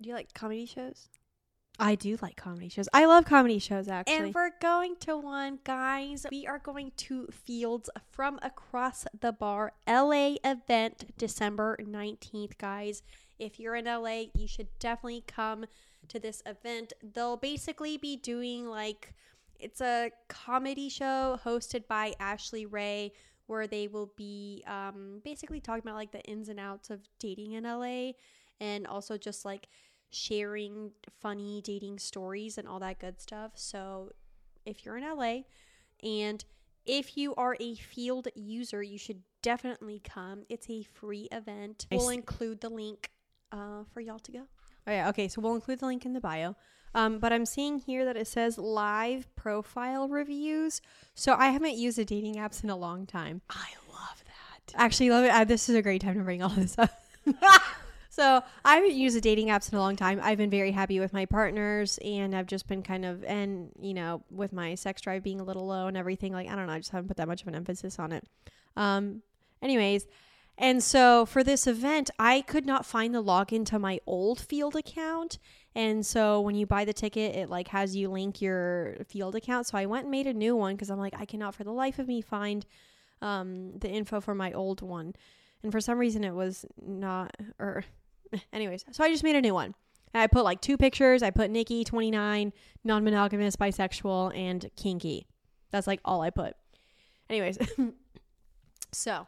[0.00, 1.08] do you like comedy shows
[1.78, 5.60] i do like comedy shows i love comedy shows actually And we're going to one,
[5.64, 6.26] guys.
[6.30, 13.02] We are going to Feeld's from Across the Bar LA event December 19th, guys.
[13.38, 15.64] If you're in LA, you should definitely come
[16.08, 16.92] to this event.
[17.02, 19.14] They'll basically be doing like
[19.58, 23.12] it's a comedy show hosted by Ashley Ray
[23.46, 27.52] where they will be um, basically talking about like the ins and outs of dating
[27.52, 28.12] in LA
[28.60, 29.68] and also just like
[30.10, 33.52] sharing funny dating stories and all that good stuff.
[33.54, 34.12] So
[34.66, 35.42] if you're in LA
[36.02, 36.44] and
[36.86, 40.44] if you are a Feeld user, you should definitely come.
[40.48, 41.86] It's a free event.
[41.90, 42.00] Nice.
[42.00, 43.10] We'll include the link
[43.52, 44.42] uh, for y'all to go.
[44.86, 45.28] Oh yeah, okay.
[45.28, 46.56] So we'll include the link in the bio.
[46.94, 50.80] Um, but I'm seeing here that it says live profile reviews.
[51.14, 53.42] So I haven't used the dating apps in a long time.
[53.48, 54.74] I love that.
[54.74, 55.30] Actually, love it.
[55.30, 56.90] Uh, this is a great time to bring all this up.
[58.10, 60.20] So I haven't used the dating apps in a long time.
[60.20, 63.94] I've been very happy with my partners, and I've just been kind of, and you
[63.94, 66.32] know, with my sex drive being a little low and everything.
[66.32, 68.24] Like I don't know, I just haven't put that much of an emphasis on it.
[68.76, 69.22] Um,
[69.62, 70.08] anyways,
[70.58, 74.74] and so for this event, I could not find the login to my old Feeld
[74.74, 75.38] account.
[75.74, 79.68] And so when you buy the ticket, it like has you link your Feeld account.
[79.68, 81.70] So I went and made a new one because I'm like, I cannot for the
[81.70, 82.66] life of me find
[83.22, 85.14] um, the info for my old one.
[85.62, 87.84] And for some reason, it was not, or
[88.52, 89.74] anyways, so I just made a new one.
[90.14, 91.22] I put like two pictures.
[91.22, 92.52] I put Nikki, 29,
[92.84, 95.26] non monogamous, bisexual, and kinky.
[95.70, 96.56] That's like all I put.
[97.28, 97.58] Anyways,
[98.92, 99.26] so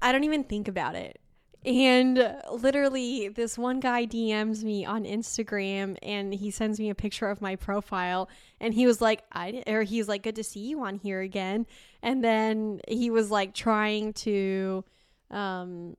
[0.00, 1.20] I don't even think about it.
[1.66, 7.26] And literally, this one guy DMs me on Instagram and he sends me a picture
[7.28, 8.28] of my profile.
[8.60, 11.66] And he was like, I, or he's like, good to see you on here again.
[12.02, 14.84] And then he was like trying to,
[15.30, 15.96] um,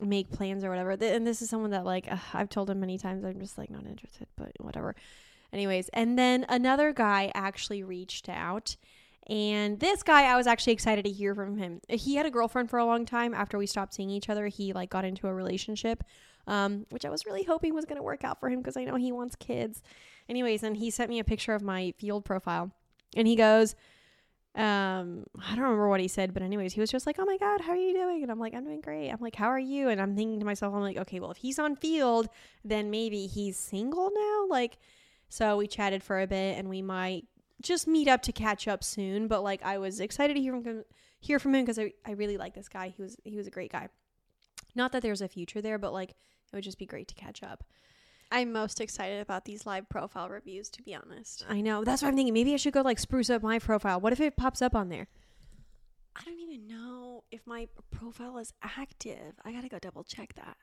[0.00, 0.90] make plans or whatever.
[0.92, 3.70] And this is someone that like ugh, I've told him many times I'm just like
[3.70, 4.94] not interested, but whatever.
[5.52, 8.76] Anyways, and then another guy actually reached out.
[9.28, 11.80] And this guy, I was actually excited to hear from him.
[11.88, 13.34] He had a girlfriend for a long time.
[13.34, 16.02] After we stopped seeing each other, he like got into a relationship,
[16.48, 18.84] um, which I was really hoping was going to work out for him because I
[18.84, 19.82] know he wants kids.
[20.28, 22.72] Anyways, and he sent me a picture of my Feeld profile,
[23.14, 23.76] and he goes,
[24.54, 27.38] um, I don't remember what he said, but anyways, he was just like, "Oh my
[27.38, 29.58] god, how are you doing?" And I'm like, "I'm doing great." I'm like, "How are
[29.58, 32.26] you?" And I'm thinking to myself, I'm like, "Okay, well, if he's on Feeld,
[32.64, 34.78] then maybe he's single now." Like,
[35.30, 37.24] so we chatted for a bit, and we might
[37.62, 39.26] just meet up to catch up soon.
[39.26, 40.84] But like, I was excited to hear from him,
[41.20, 42.88] hear from him because I I really like this guy.
[42.88, 43.88] He was he was a great guy.
[44.74, 46.16] Not that there's a future there, but like, it
[46.54, 47.64] would just be great to catch up.
[48.32, 51.44] I'm most excited about these live profile reviews, to be honest.
[51.48, 51.84] I know.
[51.84, 52.32] That's what I'm thinking.
[52.32, 54.00] Maybe I should go like spruce up my profile.
[54.00, 55.06] What if it pops up on there?
[56.16, 59.34] I don't even know if my profile is active.
[59.44, 60.56] I gotta go double check that.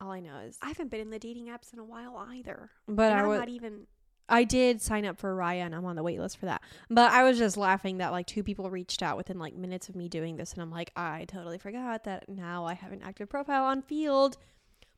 [0.00, 2.70] All I know is I haven't been in the dating apps in a while either.
[2.86, 3.86] but I was not even.
[4.28, 6.62] I did sign up for Raya and I'm on the wait list for that.
[6.88, 9.96] But I was just laughing that like two people reached out within like minutes of
[9.96, 13.28] me doing this and I'm like, I totally forgot that now I have an active
[13.28, 14.36] profile on Feeld.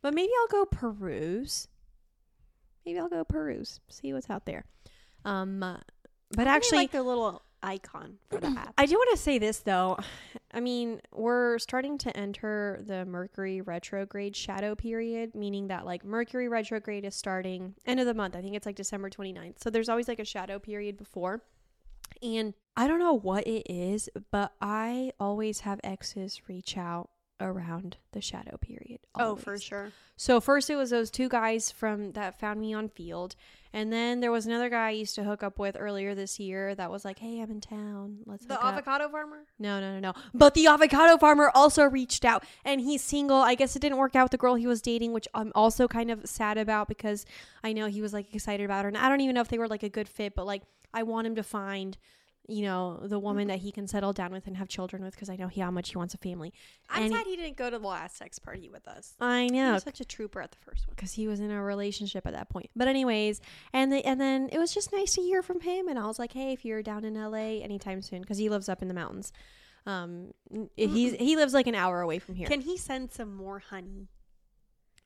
[0.03, 1.69] But maybe I'll go peruse.
[2.89, 4.65] Maybe I'll go peruse, see what's out there.
[5.27, 5.77] Um uh,
[6.31, 8.73] but I actually like the little icon for the app.
[8.79, 9.99] I do want to say this though.
[10.55, 16.49] I mean, we're starting to enter the Mercury retrograde shadow period, meaning that like Mercury
[16.49, 18.35] retrograde is starting end of the month.
[18.35, 19.63] I think it's like December 29th.
[19.63, 21.43] So there's always like a shadow period before.
[22.23, 27.97] And I don't know what it is, but I always have exes reach out around
[28.13, 29.01] the shadow period.
[29.15, 29.93] oh, for sure.
[30.17, 33.37] So first it was those two guys from that found me on Feeld,
[33.73, 36.75] and then there was another guy I used to hook up with earlier this year
[36.75, 38.19] that was like, "Hey, I'm in town.
[38.27, 39.45] Let's The hook up." avocado farmer.
[39.59, 40.21] No, no, no, no.
[40.35, 43.37] But the avocado farmer also reached out, and he's single.
[43.37, 45.87] I guess it didn't work out with the girl he was dating, which I'm also
[45.87, 47.25] kind of sad about because
[47.63, 49.59] I know he was like excited about her, and I don't even know if they
[49.59, 51.97] were like a good fit, but like I want him to find.
[52.51, 55.29] You know, the woman that he can settle down with and have children with because
[55.29, 56.55] I know he, how much he wants a family.
[56.89, 59.15] I'm And- sad he didn't go to the last sex party with us.
[59.21, 59.75] I He know.
[59.75, 60.95] was such a trooper at the first one.
[60.97, 62.71] because he was in a relationship at that point.
[62.75, 63.43] But anyways,
[63.75, 65.89] and the, and then it was just nice to hear from him.
[65.89, 68.69] And I was like, hey, if you're down in LA anytime soon, because he lives
[68.71, 69.31] up in the mountains.
[69.87, 72.47] Um, n- he's he lives like an hour away from here.
[72.49, 74.09] Can he send some more honey?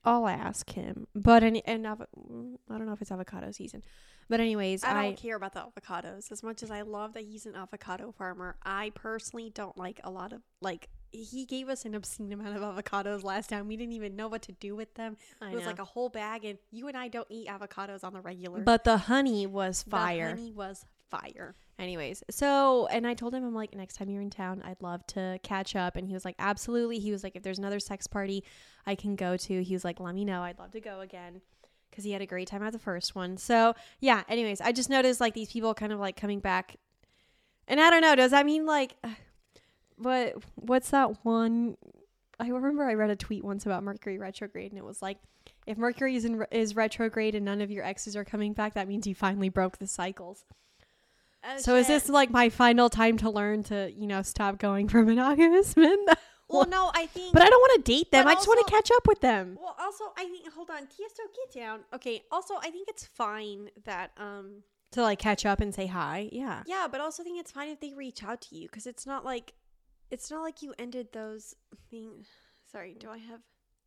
[0.04, 1.06] I'll ask him.
[1.14, 3.82] But any and mm, I don't know if it's avocado season.
[4.28, 7.24] But anyways, I I, don't care about the avocados as much as I love that
[7.24, 8.56] he's an avocado farmer.
[8.62, 12.62] I personally don't like a lot of like he gave us an obscene amount of
[12.62, 13.68] avocados last time.
[13.68, 15.16] We didn't even know what to do with them.
[15.40, 15.68] I it was know.
[15.68, 18.60] like a whole bag, and you and I don't eat avocados on the regular.
[18.62, 20.28] but the honey was The fire.
[20.30, 21.54] honey was fire.
[21.82, 25.04] Anyways, so and I told him I'm like next time you're in town, I'd love
[25.08, 27.00] to catch up and he was like absolutely.
[27.00, 28.44] He was like if there's another sex party
[28.86, 30.44] I can go to, he was like let me know.
[30.44, 31.40] I'd love to go again
[31.90, 33.36] cuz he had a great time at the first one.
[33.36, 36.76] So, yeah, anyways, I just noticed like these people kind of like coming back.
[37.66, 38.94] And I don't know, does that mean like
[39.96, 41.76] what what's that one
[42.38, 45.18] I remember I read a tweet once about Mercury retrograde and it was like
[45.66, 48.86] if Mercury is in is retrograde and none of your exes are coming back, that
[48.86, 50.44] means you finally broke the cycles.
[51.58, 55.02] So is this like my final time to learn to, you know, stop going for
[55.04, 55.98] monogamous men?
[56.48, 57.32] Well, no, I think.
[57.32, 58.28] but I don't want to date them.
[58.28, 59.58] I just want to catch up with them.
[59.60, 60.52] Well, also, I think.
[60.52, 61.80] Hold on, Tiesto, get down.
[61.94, 62.22] Okay.
[62.30, 64.62] Also, I think it's fine that um.
[64.92, 66.28] To like catch up and say hi.
[66.30, 66.62] Yeah.
[66.66, 69.06] Yeah, but also I think it's fine if they reach out to you because it's
[69.06, 69.54] not like,
[70.10, 71.54] it's not like you ended those
[71.90, 72.26] things.
[72.70, 73.40] Sorry, do I have?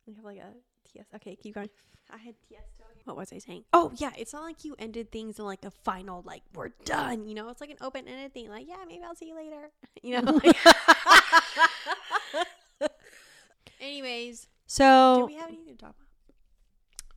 [0.08, 0.52] I have like a
[0.88, 1.06] TS.
[1.16, 1.70] Okay, keep going.
[2.10, 2.84] I had Tiesto.
[3.04, 3.64] What was I saying?
[3.72, 7.26] Oh yeah, it's not like you ended things in like a final, like we're done.
[7.26, 8.48] You know, it's like an open ended thing.
[8.48, 9.70] Like yeah, maybe I'll see you later.
[10.02, 10.40] You know.
[12.80, 12.90] Like,
[13.80, 16.06] anyways, do So we have anything to talk about?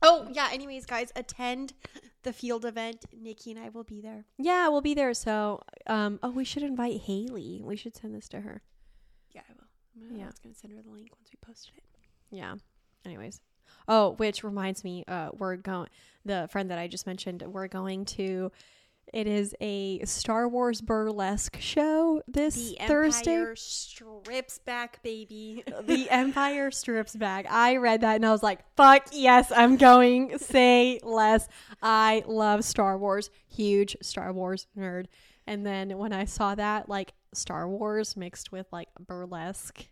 [0.02, 0.48] Oh yeah.
[0.52, 1.74] Anyways, guys, attend
[2.22, 3.04] the Feeld event.
[3.12, 4.24] Nikki and I will be there.
[4.38, 5.12] Yeah, we'll be there.
[5.14, 7.60] So, um, oh, we should invite Haley.
[7.62, 8.62] We should send this to her.
[9.32, 10.16] Yeah, I will.
[10.16, 10.24] Yeah.
[10.24, 11.84] I was gonna send her the link once we posted it.
[12.30, 12.54] Yeah.
[13.04, 13.40] Anyways.
[13.90, 15.88] Oh, which reminds me, uh, we're going
[16.24, 18.52] the friend that I just mentioned, we're going to
[19.12, 23.34] it is a Star Wars burlesque show this The Thursday.
[23.34, 25.64] Empire strips back, baby.
[25.82, 27.46] the Empire strips back.
[27.50, 30.38] I read that and I was like, fuck yes, I'm going.
[30.38, 31.48] Say less.
[31.82, 33.30] I love Star Wars.
[33.48, 35.06] Huge Star Wars nerd.
[35.44, 39.88] And then when I saw that, like Star Wars mixed with like burlesque,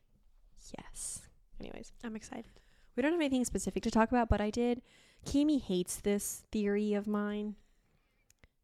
[0.78, 1.22] yes.
[1.58, 2.60] Anyways, I'm excited.
[2.98, 4.82] We don't have anything specific to talk about, but I did.
[5.24, 7.54] Kimi hates this theory of mine.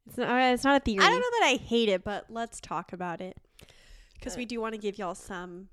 [0.08, 1.04] It's not, uh, it's not a theory.
[1.04, 3.36] I don't know that I hate it, but let's talk about it
[4.14, 5.68] because we do want to give y'all some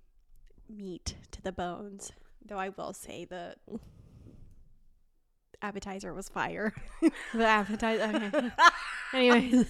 [0.70, 2.12] meat to the bones.
[2.46, 3.56] Though I will say the
[5.64, 6.72] appetizer was fire.
[7.34, 8.32] The appetizer.
[8.32, 8.52] Okay.
[9.14, 9.66] Anyways,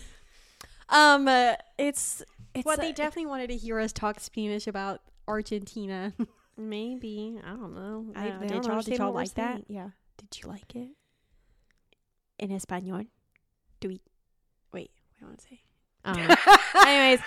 [0.89, 2.23] um, uh, it's
[2.54, 4.99] it's what uh, they definitely wanted to hear us talk Spanish about
[5.30, 6.13] Argentina.
[6.69, 8.12] maybe I don't know.
[8.15, 9.63] I don't Did y'all- did y'all like that?
[9.67, 9.89] Yeah.
[10.17, 10.89] Did you like it?
[12.39, 13.08] In español.
[13.80, 14.02] Do we?
[14.74, 15.62] Wait, what do I want to say?
[16.06, 16.82] I.
[16.82, 17.19] Um, anyways,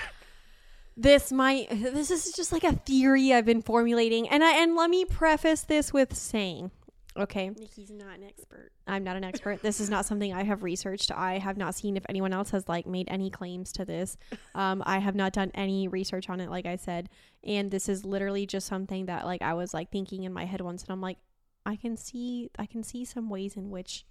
[0.96, 4.90] this might this is just like a theory I've been formulating, and I and let
[4.90, 6.70] me preface this with saying,
[7.16, 8.70] okay, Nikki's not an expert.
[8.86, 9.62] I'm not an expert.
[9.62, 11.12] This is not something I have researched.
[11.12, 14.16] I have not seen if anyone else has like made any claims to this.
[14.56, 17.08] Um, I have not done any research on it, like I said,
[17.42, 20.60] and this is literally just something that like I was like thinking in my head
[20.60, 21.18] once, and I'm like,
[21.66, 24.06] I can see, I can see some ways in which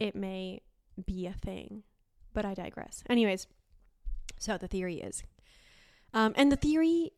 [0.00, 0.62] it may
[1.04, 1.82] be a thing,
[2.32, 3.04] but I digress.
[3.10, 3.46] Anyways,
[4.38, 5.22] so the theory is,
[6.14, 7.12] um, and the theory.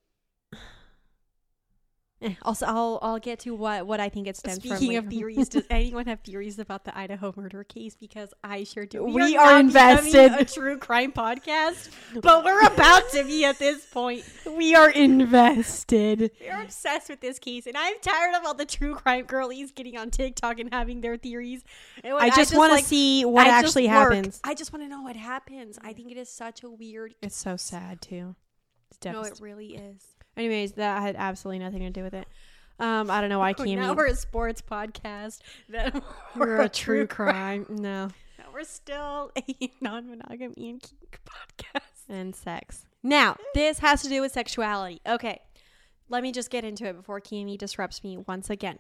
[2.23, 4.77] Eh, Also, I'll I'll get to what what I think it stems from.
[4.77, 7.97] Speaking of theories, does anyone have theories about the Idaho murder case?
[7.97, 9.05] Because I sure do.
[9.05, 10.33] We not are becoming invested.
[10.33, 11.91] A true crime podcast,
[12.23, 14.25] but we're about to be at this point.
[14.57, 16.31] we are invested.
[16.41, 19.97] We're obsessed with this case, and I'm tired of all the true crime girlies getting
[19.97, 21.63] on TikTok and having their theories.
[22.05, 24.41] I just want to like, see what I actually happens.
[24.45, 25.79] I just want to know what happens.
[25.83, 27.15] I think it is such a weird.
[27.23, 28.37] It's so sad too.
[28.91, 30.14] It's No, it really is.
[30.37, 32.27] Anyways, that had absolutely nothing to do with it.
[32.81, 33.77] Um, I don't know why Oh, Kimi.
[33.77, 35.39] now we're a sports podcast.
[35.69, 36.03] Then
[36.37, 37.67] we're a true crime.
[37.69, 41.81] No, Now we're still a non-monogamy and kink podcast.
[42.09, 42.87] and sex.
[43.03, 45.01] Now this has to do with sexuality.
[45.07, 45.41] Okay,
[46.09, 48.79] let me just get into it before Kimi disrupts me once again.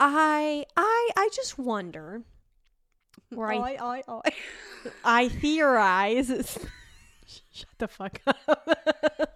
[0.00, 2.22] I I I just wonder.
[3.36, 4.20] Or I I oi, oi.
[5.04, 6.58] I theorize.
[7.52, 9.35] Shut the fuck up.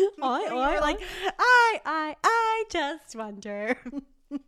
[0.22, 1.00] Oi, oi, like
[1.38, 3.76] I, I, I just wonder.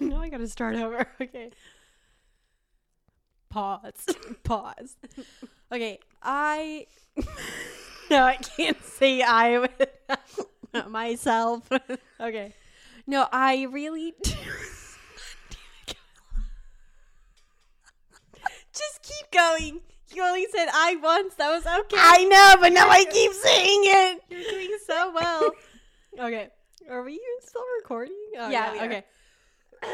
[0.00, 1.06] no, I gotta start over.
[1.20, 1.50] Okay.
[3.48, 4.06] Pause.
[4.44, 4.96] Pause.
[5.72, 6.86] Okay, I.
[8.10, 9.66] no, I can't say I
[10.88, 11.68] myself.
[12.20, 12.52] okay.
[13.06, 14.14] No, I really.
[18.72, 19.80] Just keep going.
[20.14, 21.34] You only said I once.
[21.34, 21.96] That was okay.
[21.98, 24.22] I know, but now I keep saying it.
[24.30, 25.50] You're doing so well.
[26.18, 26.48] Okay.
[26.88, 28.16] Are we still recording?
[28.38, 29.02] Oh, Yeah,
[29.82, 29.82] are.
[29.82, 29.82] okay.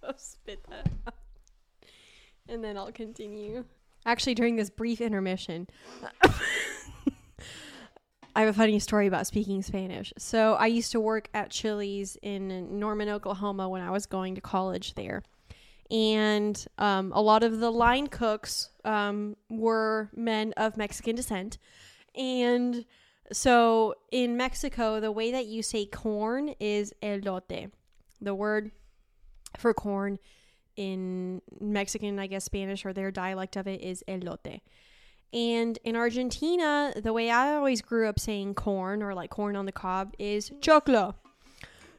[0.00, 1.14] Go spit that out.
[2.48, 3.64] And then I'll continue.
[4.06, 5.66] Actually, during this brief intermission,
[8.36, 10.12] I have a funny story about speaking Spanish.
[10.18, 14.40] So, I used to work at Chili's in Norman, Oklahoma when I was going to
[14.40, 15.24] college there.
[15.94, 21.58] And um, a lot of the line cooks um, were men of Mexican descent.
[22.16, 22.84] And
[23.30, 27.70] so in Mexico, the way that you say corn is elote.
[28.20, 28.72] The word
[29.56, 30.18] for corn
[30.74, 34.62] in Mexican, I guess Spanish or their dialect of it is elote.
[35.32, 39.64] And in Argentina, the way I always grew up saying corn or like corn on
[39.64, 41.14] the cob is choclo.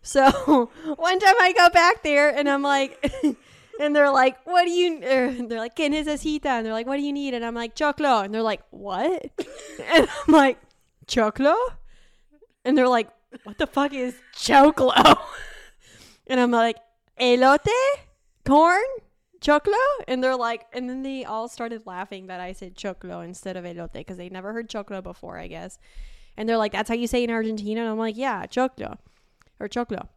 [0.01, 3.09] So one time I go back there and I'm like,
[3.79, 6.45] and they're like, what do you, er, they're like, ¿qué necesita?
[6.45, 7.33] And they're like, what do you need?
[7.33, 8.23] And I'm like, choclo.
[8.23, 9.31] And they're like, what?
[9.93, 10.57] and I'm like,
[11.07, 11.55] choclo?
[12.63, 13.09] And they're like,
[13.43, 15.17] what the fuck is choclo?
[16.27, 16.77] and I'm like,
[17.19, 17.67] elote?
[18.45, 18.83] Corn?
[19.41, 19.73] Choclo?
[20.07, 23.65] And they're like, and then they all started laughing that I said choclo instead of
[23.65, 25.77] elote because they never heard choclo before, I guess.
[26.37, 27.81] And they're like, that's how you say in Argentina?
[27.81, 28.97] And I'm like, yeah, choclo
[29.59, 30.07] or choclo.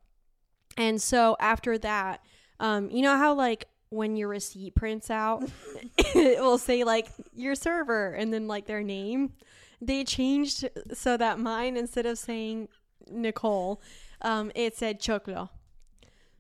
[0.77, 2.23] And so after that,
[2.61, 5.43] um, you know how like when your receipt prints out,
[5.99, 9.33] it will say like your server and then like their name.
[9.81, 12.69] They changed so that mine instead of saying
[13.11, 13.81] Nicole,
[14.23, 15.51] um, it said Choclo.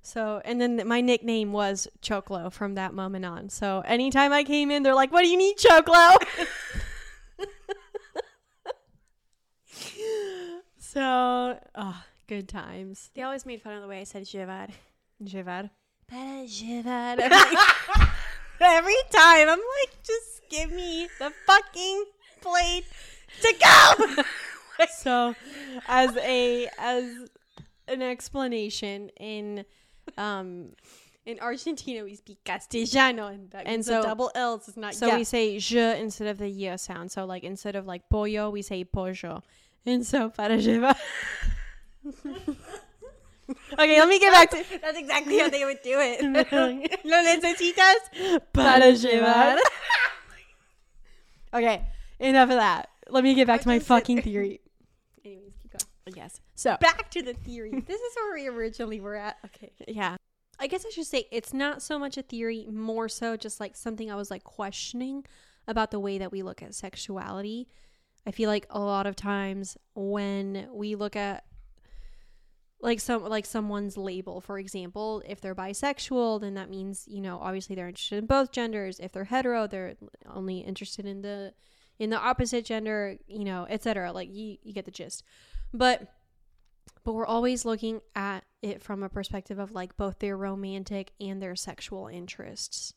[0.02, 3.48] So and then my nickname was Choclo from that moment on.
[3.48, 6.16] So anytime I came in, they're like, "What do you need, Choclo?"
[10.78, 13.10] so, oh, good times.
[13.14, 14.26] They always made fun of the way I said
[16.10, 16.48] Jivad.
[16.48, 17.18] Jivad.
[17.18, 17.18] Para Jivad.
[17.20, 18.06] Every,
[18.60, 22.04] Every time I'm like, just give me the fucking
[22.40, 22.84] plate
[23.42, 24.22] to go.
[24.98, 25.34] so,
[25.86, 27.04] as a as
[27.86, 29.64] an explanation in
[30.16, 30.72] um
[31.24, 35.16] in Argentina we speak Castellano and, and so double L's is not so yeah.
[35.18, 37.12] we say je instead of the y sound.
[37.12, 39.42] So like instead of like pollo we say pollo.
[39.86, 40.96] And so para llevar.
[43.72, 46.22] okay, let me get back to That's exactly how they would do it.
[47.04, 49.58] Lo necesitas para llevar.
[51.54, 51.86] okay,
[52.18, 52.88] enough of that.
[53.08, 54.60] Let me get back to my fucking theory.
[55.24, 56.16] Anyways, keep going.
[56.16, 56.40] yes.
[56.54, 57.70] So, Back to the theory.
[57.86, 59.36] this is where we originally were at.
[59.46, 59.70] Okay.
[59.86, 60.16] yeah.
[60.60, 63.76] I guess I should say it's not so much a theory, more so just like
[63.76, 65.24] something I was like questioning
[65.68, 67.68] about the way that we look at sexuality.
[68.26, 71.44] I feel like a lot of times when we look at
[72.80, 77.38] like some like someone's label, for example, if they're bisexual, then that means, you know,
[77.42, 79.00] obviously they're interested in both genders.
[79.00, 79.96] If they're hetero, they're
[80.32, 81.54] only interested in the
[81.98, 84.12] in the opposite gender, you know, etc.
[84.12, 85.24] Like you you get the gist.
[85.72, 86.08] But
[87.04, 91.42] but we're always looking at it from a perspective of like both their romantic and
[91.42, 92.94] their sexual interests.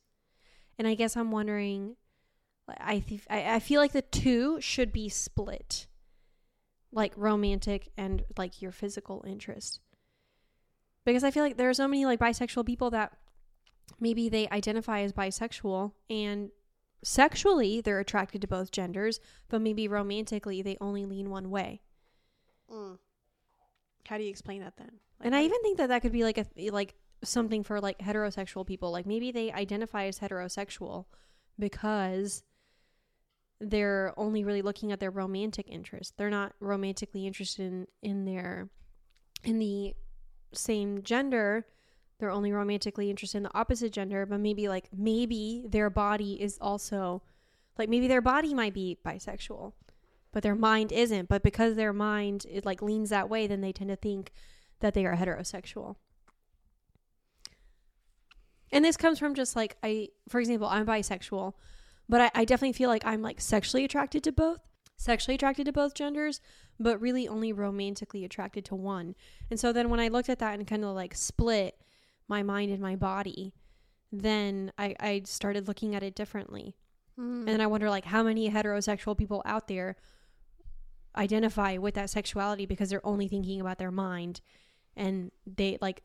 [0.78, 1.96] And I guess I'm wondering
[2.80, 5.88] I th- I feel like the two should be split.
[6.92, 9.80] Like romantic and like your physical interest.
[11.06, 13.14] Because I feel like there are so many like bisexual people that
[14.00, 16.52] maybe they identify as bisexual and
[17.04, 19.20] sexually they're attracted to both genders,
[19.50, 21.82] but maybe romantically they only lean one way.
[22.72, 22.98] Mm.
[24.08, 24.92] How do you explain that then?
[25.22, 28.66] And I even think that that could be like a like something for like heterosexual
[28.66, 28.92] people.
[28.92, 31.06] Like maybe they identify as heterosexual
[31.58, 32.44] because
[33.62, 36.18] they're only really looking at their romantic interest.
[36.18, 38.70] They're not romantically interested in in their
[39.44, 39.94] in the
[40.54, 41.68] same gender.
[42.20, 46.58] They're only romantically interested in the opposite gender, but maybe like maybe their body is
[46.60, 47.22] also
[47.78, 49.74] like maybe their body might be bisexual,
[50.32, 51.30] but their mind isn't.
[51.30, 54.32] But because their mind it like leans that way, then they tend to think
[54.80, 55.96] that they are heterosexual.
[58.72, 61.54] And this comes from just like I, for example, I'm bisexual,
[62.12, 64.60] but I, I definitely feel like I'm like sexually attracted to both,
[64.98, 66.42] sexually attracted to both genders,
[66.78, 69.16] but really only romantically attracted to one.
[69.50, 71.78] And so then when I looked at that and kind of like split
[72.28, 73.54] my mind and my body,
[74.12, 76.76] then I, I started looking at it differently.
[77.18, 77.40] Mm.
[77.40, 79.96] And then I wonder like how many heterosexual people out there
[81.16, 84.42] identify with that sexuality because they're only thinking about their mind
[84.98, 86.04] and they like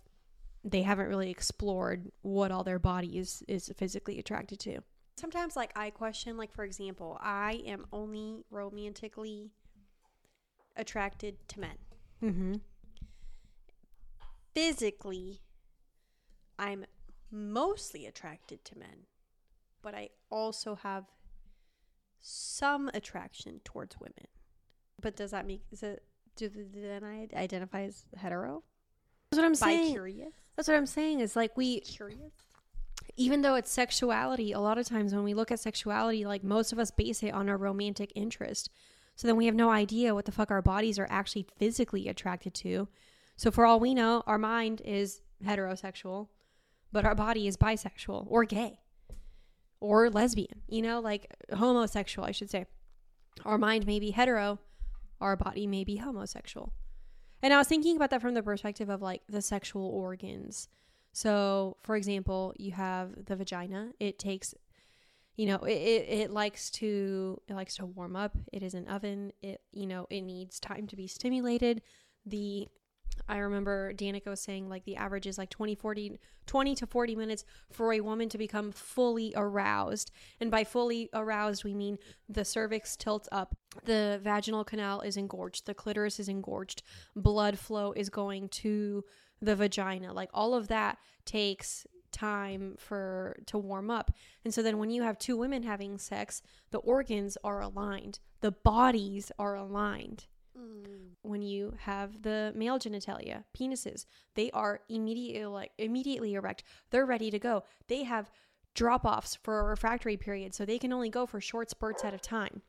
[0.62, 4.82] they haven't really explored what all their body is is physically attracted to.
[5.17, 9.51] Sometimes, like, I question, like, for example, I am only romantically
[10.77, 11.79] attracted to men.
[12.23, 12.55] Mm-hmm.
[14.55, 15.41] Physically,
[16.59, 16.85] I'm
[17.31, 19.07] mostly attracted to men,
[19.83, 21.05] but I also have
[22.21, 24.27] some attraction towards women.
[25.01, 26.03] But does that make is it?
[26.37, 28.62] Do th- then I identify as hetero?
[29.31, 29.93] That's what I'm saying.
[29.93, 30.33] curious.
[30.57, 32.33] That's what I'm saying is like we Curious.
[33.17, 36.73] Even though it's sexuality, a lot of times when we look at sexuality, like most
[36.73, 38.71] of us base it on our romantic interest.
[39.14, 42.53] So then we have no idea what the fuck our bodies are actually physically attracted
[42.55, 42.89] to.
[43.37, 46.29] So for all we know, our mind is heterosexual,
[46.93, 48.81] but our body is bisexual or gay
[49.81, 52.67] or lesbian, you know, like homosexual, I should say.
[53.45, 54.59] Our mind may be hetero,
[55.21, 56.73] our body may be homosexual.
[57.43, 60.69] And I was thinking about that from the perspective of like the sexual organs.
[61.17, 63.93] So, for example, you have the vagina.
[63.99, 64.55] It takes,
[65.35, 68.37] you know, it, it, it likes to it likes to warm up.
[68.53, 69.33] It is an oven.
[69.41, 71.81] It you know it needs time to be stimulated.
[72.27, 72.69] The
[73.29, 77.17] I remember Danica was saying like the average is like 20, 40, 20 to 40
[77.17, 80.11] minutes for a woman to become fully aroused.
[80.39, 81.97] And by fully aroused, we mean
[82.29, 83.57] the cervix tilts up,
[83.87, 86.83] the vaginal canal is engorged, the clitoris is engorged,
[87.14, 89.03] blood flow is going to
[89.41, 90.12] the vagina.
[90.12, 94.11] Like all of that takes time for to warm up.
[94.45, 98.53] And so then when you have two women having sex, the organs are aligned, the
[98.53, 100.26] bodies are aligned.
[100.57, 101.11] Mm.
[101.20, 104.07] when you have the male genitalia, penises,
[104.37, 106.62] they are immediately like immediately erect.
[106.91, 107.64] They're ready to go.
[107.89, 108.30] They have
[108.74, 112.14] drop offs for a refractory period, so they can only go for short spurts at
[112.14, 112.62] a time.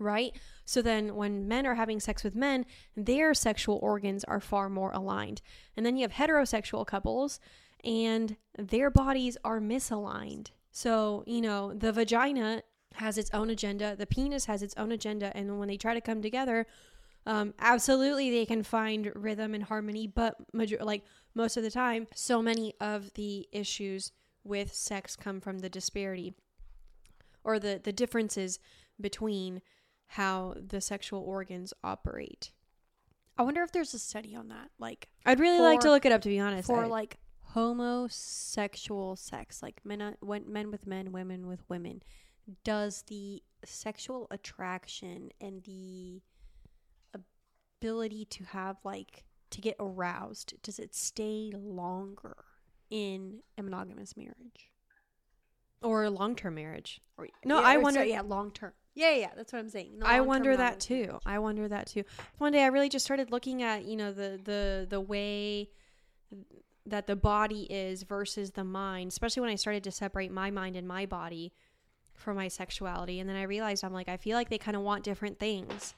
[0.00, 0.32] Right?
[0.64, 2.64] So then when men are having sex with men,
[2.96, 5.42] their sexual organs are far more aligned.
[5.76, 7.38] And then you have heterosexual couples
[7.84, 10.48] and their bodies are misaligned.
[10.72, 12.62] So, you know, the vagina
[12.94, 16.00] has its own agenda, the penis has its own agenda, and when they try to
[16.00, 16.66] come together,
[17.26, 22.06] um, absolutely they can find rhythm and harmony, but major- like most of the time,
[22.14, 24.12] so many of the issues
[24.44, 26.34] with sex come from the disparity
[27.44, 28.58] or the the differences
[29.00, 29.60] between
[30.14, 32.50] how the sexual organs operate.
[33.38, 34.70] I wonder if there's a study on that.
[34.78, 36.66] Like I'd really like to look it up to be honest.
[36.66, 37.18] for I- like
[37.54, 40.12] homosexual sex, like men uh,
[40.46, 42.02] men with men, women with women,
[42.64, 46.22] does the sexual attraction and the
[47.80, 52.36] ability to have like to get aroused does it stay longer
[52.90, 54.70] in a monogamous marriage?
[55.82, 57.00] or long term marriage.
[57.16, 58.72] Or No, yeah, I wonder- so- yeah, long term.
[58.94, 59.98] Yeah, yeah, that's what I'm saying.
[59.98, 61.18] No I wonder that too.
[61.24, 62.04] I wonder that too.
[62.38, 65.70] One day I really just started looking at, you know, the the the way
[66.86, 70.76] that the body is versus the mind, especially when I started to separate my mind
[70.76, 71.52] and my body
[72.14, 73.20] from my sexuality.
[73.20, 75.94] And then I realized I'm like I feel like they kind of want different things.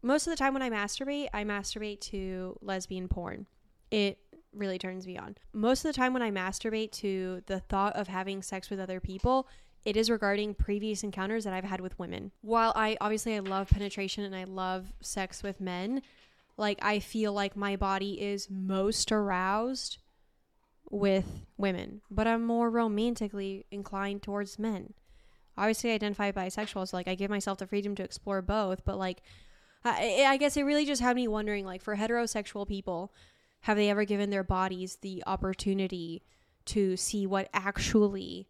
[0.00, 3.46] Most of the time when I masturbate, I masturbate to lesbian porn.
[3.90, 4.18] It
[4.54, 5.36] really turns me on.
[5.52, 9.00] Most of the time when I masturbate to the thought of having sex with other
[9.00, 9.48] people,
[9.88, 12.30] it is regarding previous encounters that I've had with women.
[12.42, 16.02] While I obviously I love penetration and I love sex with men,
[16.58, 19.96] like I feel like my body is most aroused
[20.90, 24.92] with women, but I'm more romantically inclined towards men.
[25.56, 28.84] Obviously, I identify bisexual, so like I give myself the freedom to explore both.
[28.84, 29.22] But like,
[29.86, 33.14] I, I guess it really just had me wondering, like, for heterosexual people,
[33.62, 36.22] have they ever given their bodies the opportunity
[36.66, 38.48] to see what actually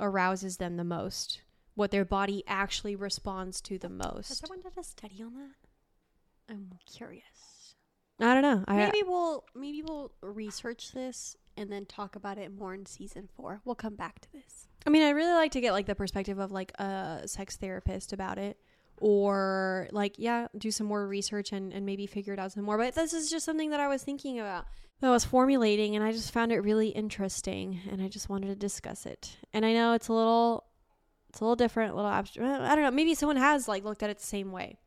[0.00, 1.40] arouses them the most?
[1.74, 4.28] What their body actually responds to the most.
[4.28, 6.52] Has someone done a study on that?
[6.52, 7.74] I'm curious.
[8.20, 8.64] I don't know.
[8.68, 13.28] I, Maybe we'll maybe we'll research this and then talk about it more in season
[13.36, 13.60] four.
[13.64, 14.68] We'll come back to this.
[14.86, 18.12] I mean, I'd really like to get like the perspective of like a sex therapist
[18.12, 18.58] about it.
[18.98, 22.78] Or like, yeah, do some more research and, and maybe figure it out some more.
[22.78, 24.66] But this is just something that I was thinking about.
[25.02, 28.46] That I was formulating and I just found it really interesting and I just wanted
[28.46, 29.36] to discuss it.
[29.52, 30.64] And I know it's a little
[31.28, 32.62] it's a little different, a little abstract.
[32.62, 32.90] I don't know.
[32.92, 34.78] Maybe someone has like looked at it the same way.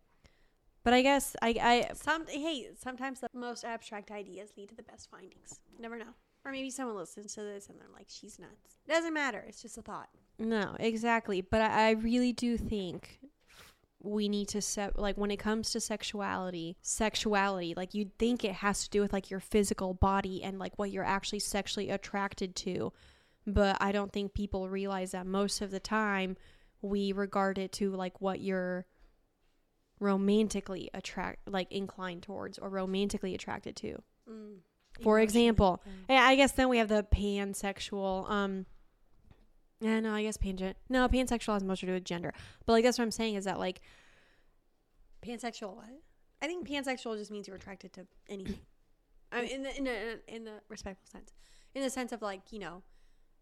[0.86, 4.84] But I guess I I Some hey, sometimes the most abstract ideas lead to the
[4.84, 5.60] best findings.
[5.74, 6.14] You never know.
[6.46, 9.44] Or maybe someone listens to this and they're like, "She's nuts." It Doesn't matter.
[9.46, 10.08] It's just a thought.
[10.40, 11.42] No, exactly.
[11.42, 13.20] But I, I really do think
[14.06, 18.54] we need to set like when it comes to sexuality, sexuality, like you'd think it
[18.54, 22.56] has to do with like your physical body and like what you're actually sexually attracted
[22.56, 22.94] to.
[23.48, 26.38] But I don't think people realize that most of the time
[26.82, 28.86] we regard it to like what you're
[30.00, 34.02] romantically attract like inclined towards or romantically attracted to.
[34.30, 34.58] Mm.
[35.02, 38.30] For example, yeah, I guess then we have the pansexual.
[38.30, 38.66] Um,
[39.80, 42.34] yeah, no, I guess pan no pansexual has much to do with gender,
[42.66, 43.82] but like that's what I'm saying is that like
[45.26, 45.78] pansexual.
[46.42, 48.60] I think pansexual just means you're attracted to anything.
[49.32, 51.34] I mean, in the in the in the respectful sense,
[51.74, 52.84] in the sense of like you know,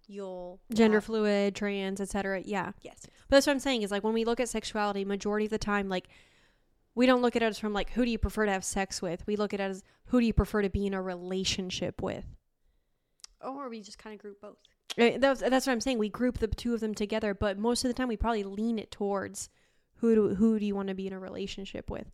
[0.08, 2.42] you'll uh, gender have- fluid, trans, etc.
[2.46, 2.98] Yeah, Yes.
[3.28, 5.58] but that's what I'm saying is like when we look at sexuality, majority of the
[5.58, 6.08] time, like
[6.96, 9.02] we don't look at it as from like who do you prefer to have sex
[9.02, 9.26] with.
[9.28, 12.26] We look at it as who do you prefer to be in a relationship with.
[13.42, 14.58] Or we just kind of group both.
[15.00, 15.98] Uh, That's, that's what I'm saying.
[15.98, 18.78] We group the two of them together, but most of the time we probably lean
[18.78, 19.50] it towards
[19.96, 22.12] who do who do you want to be in a relationship with,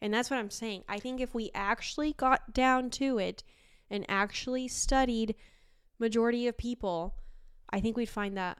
[0.00, 0.84] and that's what I'm saying.
[0.88, 3.44] I think if we actually got down to it
[3.90, 5.36] and actually studied
[5.98, 7.14] majority of people,
[7.70, 8.58] I think we'd find that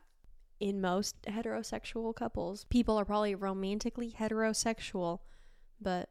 [0.61, 5.20] in most heterosexual couples, people are probably romantically heterosexual,
[5.80, 6.11] but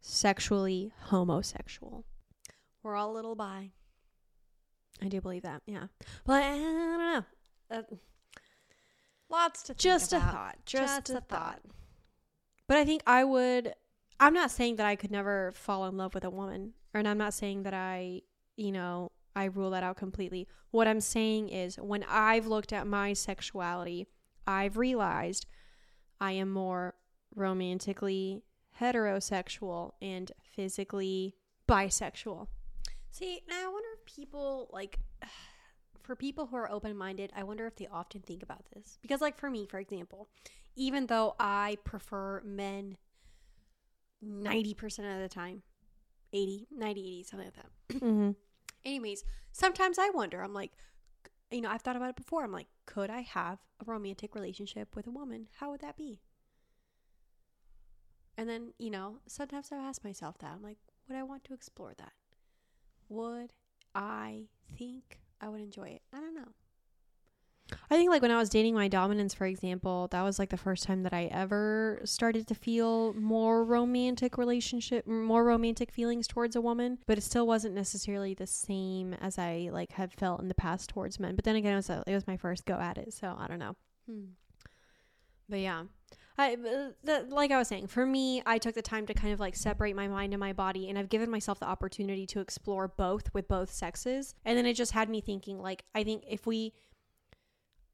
[0.00, 2.04] sexually homosexual.
[2.82, 3.72] We're all a little bi.
[5.02, 5.86] I do believe that, yeah.
[6.24, 7.24] But I don't know.
[7.70, 7.82] Uh,
[9.30, 11.60] Lots to just a thought just, Just a a thought.
[12.66, 13.74] But i think i would
[14.18, 17.18] i'm not saying that i could never fall in love with a woman and i'm
[17.18, 18.22] not saying that i
[18.56, 20.48] you know i rule that out completely.
[20.70, 24.06] What i'm saying is when i've looked at my sexuality
[24.46, 25.46] i've realized
[26.20, 26.94] i am more
[27.34, 28.42] romantically
[28.80, 31.34] heterosexual and physically
[31.68, 32.48] bisexual.
[33.10, 34.98] See, now I wonder people like
[36.02, 38.98] for people who are open-minded, I wonder if they often think about this.
[39.02, 40.28] Because like for me, for example,
[40.74, 42.96] even though I prefer men
[44.24, 45.62] 90% of the time.
[46.32, 47.66] 80, 90, 80, something like that.
[48.02, 48.30] Mm-hmm.
[48.84, 50.70] Anyways, sometimes I wonder, I'm like,
[51.50, 52.44] you know, I've thought about it before.
[52.44, 55.48] I'm like, could I have a romantic relationship with a woman?
[55.58, 56.20] How would that be?
[58.36, 60.52] And then, you know, sometimes I ask myself that.
[60.54, 60.78] I'm like,
[61.08, 62.12] would I want to explore that?
[63.08, 63.52] Would
[63.94, 64.44] I
[64.76, 66.02] think I would enjoy it?
[66.12, 66.52] I don't know.
[67.90, 70.56] I think like when I was dating my dominance, for example, that was like the
[70.56, 76.56] first time that I ever started to feel more romantic relationship, more romantic feelings towards
[76.56, 76.98] a woman.
[77.06, 80.88] But it still wasn't necessarily the same as I like had felt in the past
[80.88, 81.36] towards men.
[81.36, 83.46] But then again, it was a, it was my first go at it, so I
[83.46, 83.76] don't know.
[84.08, 84.24] Hmm.
[85.48, 85.84] But yeah.
[86.38, 89.32] I, uh, the, like I was saying, for me, I took the time to kind
[89.34, 92.40] of like separate my mind and my body, and I've given myself the opportunity to
[92.40, 94.36] explore both with both sexes.
[94.44, 96.74] And then it just had me thinking, like, I think if we,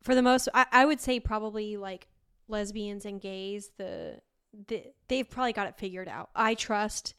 [0.02, 2.08] for the most, I, I would say probably like
[2.46, 4.20] lesbians and gays, the,
[4.68, 6.28] the they've probably got it figured out.
[6.36, 7.14] I trust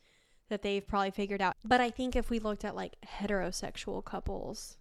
[0.50, 1.56] that they've probably figured out.
[1.64, 4.78] But I think if we looked at like heterosexual couples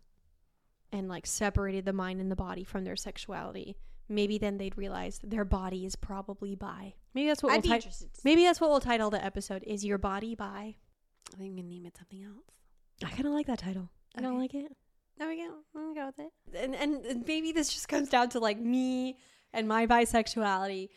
[0.92, 3.76] and like separated the mind and the body from their sexuality,
[4.08, 6.94] maybe then they'd realize their body is probably bi.
[7.14, 8.12] Maybe that's what I'd we'll be ti- interested.
[8.12, 8.22] to see.
[8.24, 9.62] maybe that's what we'll title the episode.
[9.66, 10.76] Is your body bi?
[11.32, 12.44] I think I'm gonna name it something else.
[13.04, 13.90] I kind of like that title.
[14.16, 14.70] I don't like it.
[15.18, 15.54] There we go.
[15.74, 16.32] I'm gonna go with it.
[16.64, 19.16] And, and and maybe this just comes down to like me
[19.52, 20.88] and my bisexuality,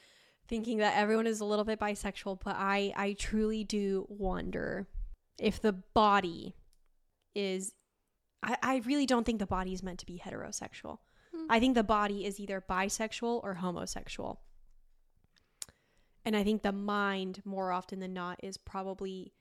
[0.47, 2.39] thinking that everyone is a little bit bisexual.
[2.43, 4.88] But I I truly do wonder
[5.39, 6.55] if the body
[7.36, 7.74] is.
[8.43, 10.99] I, I really don't think the body is meant to be heterosexual.
[11.50, 14.41] I think the body is either bisexual or homosexual.
[16.26, 19.34] And I think the mind, more often than not, is probably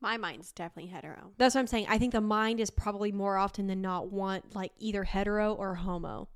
[0.00, 1.32] My mind's definitely hetero.
[1.38, 1.86] that's what I'm saying.
[1.88, 5.74] I think the mind is probably more often than not want like either hetero or
[5.76, 6.28] homo,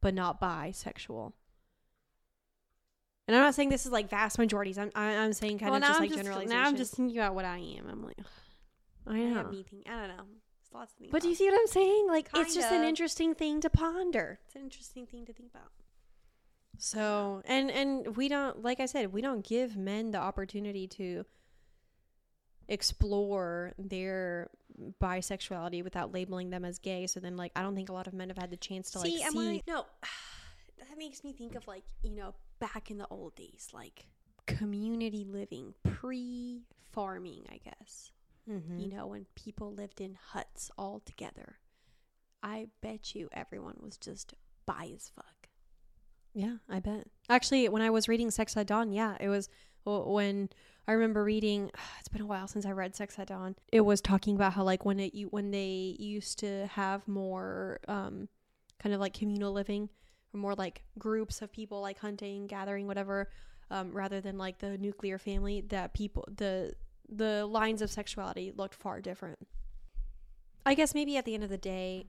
[0.00, 1.32] but not bisexual.
[3.28, 4.76] And I'm not saying this is like vast majorities.
[4.78, 6.52] I'm I- I'm saying kind of just I'm like just, generalizations.
[6.52, 7.86] Now I'm just thinking about what I am.
[7.88, 8.18] I'm like,
[9.06, 9.48] I I know.
[9.50, 9.64] me.
[9.88, 10.24] I don't know.
[10.70, 12.06] It's lots to think But do you see what I'm saying?
[12.08, 14.38] Like it's just an interesting thing to ponder.
[14.46, 15.70] It's an interesting thing to think about.
[16.78, 21.24] So and and we don't like I said we don't give men the opportunity to
[22.68, 24.48] explore their
[25.02, 27.08] bisexuality without labeling them as gay.
[27.08, 29.00] So then like I don't think a lot of men have had the chance to
[29.00, 29.62] like see, am see I?
[29.66, 29.86] No,
[30.78, 34.06] that makes me think of like you know back in the old days, like
[34.46, 38.12] community living, pre-farming, I guess.
[38.50, 38.80] Mhm.
[38.80, 41.58] You know, when people lived in huts all together.
[42.42, 44.34] I bet you everyone was just
[44.66, 45.48] bi as fuck.
[46.32, 47.06] Yeah, I bet.
[47.28, 49.48] Actually, when I was reading Sex at Dawn, yeah, it was
[49.84, 50.48] when
[50.88, 51.70] I remember reading.
[52.00, 53.56] It's been a while since I read Sex at Dawn.
[53.72, 57.80] It was talking about how like when it you when they used to have more
[57.88, 58.28] um
[58.78, 59.90] kind of like communal living
[60.32, 63.28] or more like groups of people like hunting, gathering, whatever,
[63.70, 65.60] um, rather than like the nuclear family.
[65.60, 66.74] That people the
[67.10, 69.38] the lines of sexuality looked far different.
[70.64, 72.06] I guess maybe at the end of the day,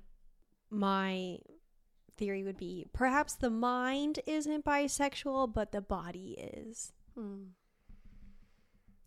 [0.70, 1.40] my
[2.18, 6.92] theory would be perhaps the mind isn't bisexual, but the body is.
[7.16, 7.44] Hmm.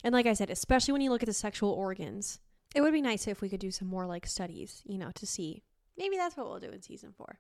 [0.03, 2.41] And like I said, especially when you look at the sexual organs,
[2.75, 5.27] it would be nice if we could do some more like studies, you know, to
[5.27, 5.63] see
[5.97, 7.39] Maybe that's what we'll do in season four.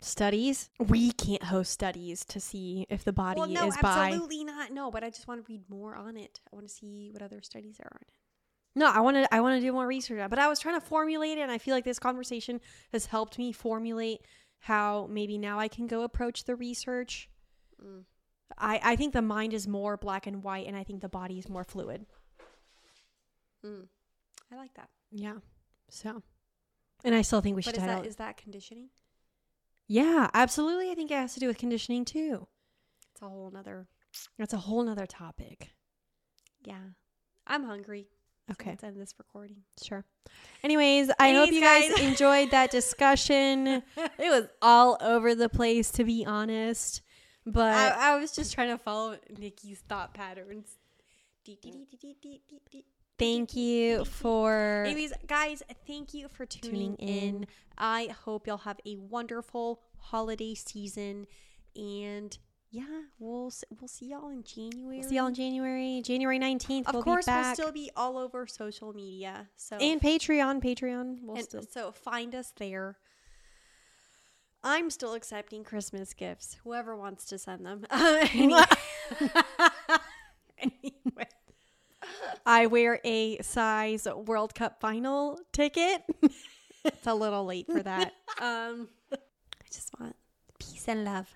[0.00, 0.70] Studies.
[0.78, 4.10] We can't host studies to see if the body well, no, is bi.
[4.10, 4.72] absolutely not.
[4.72, 6.40] No, but I just want to read more on it.
[6.50, 8.08] I want to see what other studies are on it.
[8.74, 10.60] No, I want to I want to do more research, on it, but I was
[10.60, 12.60] trying to formulate it and I feel like this conversation
[12.92, 14.20] has helped me formulate
[14.60, 17.28] how maybe now I can go approach the research.
[17.82, 18.04] Mm.
[18.56, 21.38] I I think the mind is more black and white and I think the body
[21.38, 22.06] is more fluid.
[23.64, 23.88] Mm.
[24.52, 24.88] I like that.
[25.10, 25.38] Yeah.
[25.90, 26.22] So,
[27.04, 28.90] and I still think we should But is that it- is that conditioning?
[29.88, 30.90] Yeah, absolutely.
[30.90, 32.46] I think it has to do with conditioning too.
[33.12, 33.88] It's a whole nother.
[34.38, 35.70] That's a whole nother topic.
[36.64, 36.76] Yeah,
[37.46, 38.06] I'm hungry.
[38.48, 38.70] So Okay.
[38.70, 39.58] let's end this recording.
[39.82, 40.04] Sure.
[40.62, 42.00] Anyways, I hope you guys, guys.
[42.00, 43.66] enjoyed that discussion.
[43.96, 47.02] it was all over the place, to be honest.
[47.46, 50.76] But I, I was just trying to follow Nikki's thought patterns.
[53.18, 57.34] Thank you for Anyways, guys, thank you for tuning, Tuning in.
[57.34, 57.46] in.
[57.76, 61.26] I hope y'all have a wonderful holiday season,
[61.76, 62.36] and
[62.70, 62.84] yeah,
[63.18, 65.02] we'll we'll see y'all in January.
[65.02, 66.86] see y'all in January, January nineteenth.
[66.88, 67.44] Of we'll course, be back.
[67.46, 69.48] we'll still be all over social media.
[69.56, 71.18] So and Patreon, Patreon.
[71.22, 71.62] We'll and still.
[71.62, 72.98] so find us there.
[74.62, 76.56] I'm still accepting Christmas gifts.
[76.64, 77.86] Whoever wants to send them.
[77.90, 78.64] anyway.
[80.58, 81.28] anyway.
[82.48, 86.02] I wear a size World Cup final ticket.
[86.84, 88.14] It's a little late for that.
[88.40, 90.16] um, I just want
[90.58, 91.28] peace and love.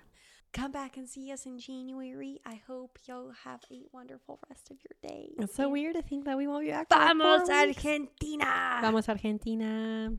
[0.53, 2.39] come back and see us in January.
[2.47, 5.29] I hope you'll have a wonderful rest of your day.
[5.37, 6.89] It's so weird to think that we won't be back.
[6.89, 7.47] Vamos.
[7.47, 8.79] Argentina!
[8.81, 10.13] Vamos Argentina.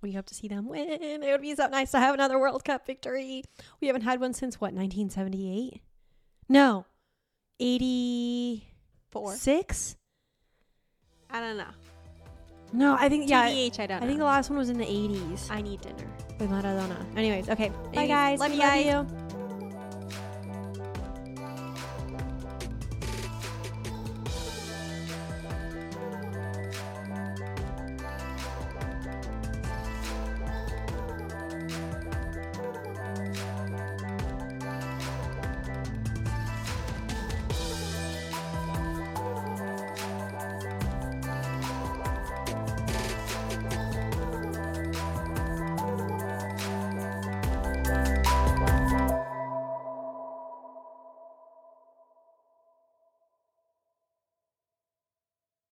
[0.00, 0.88] We hope to see them win.
[1.22, 3.44] It would be so nice to have another World Cup victory.
[3.82, 5.82] We haven't had one since what, 1978?
[6.48, 6.86] No,
[7.60, 8.64] 86?
[9.10, 9.36] Four.
[11.30, 11.64] I don't know.
[12.72, 13.42] No, I think, yeah.
[13.42, 15.80] I TBH, I don't I think the last one was in the 80s I need
[15.80, 15.96] dinner.
[16.38, 16.96] with Maradona.
[17.16, 17.68] Anyways, okay.
[17.70, 18.38] Bye, Anyways, guys.
[18.40, 18.86] love We you guys.
[18.86, 19.27] you.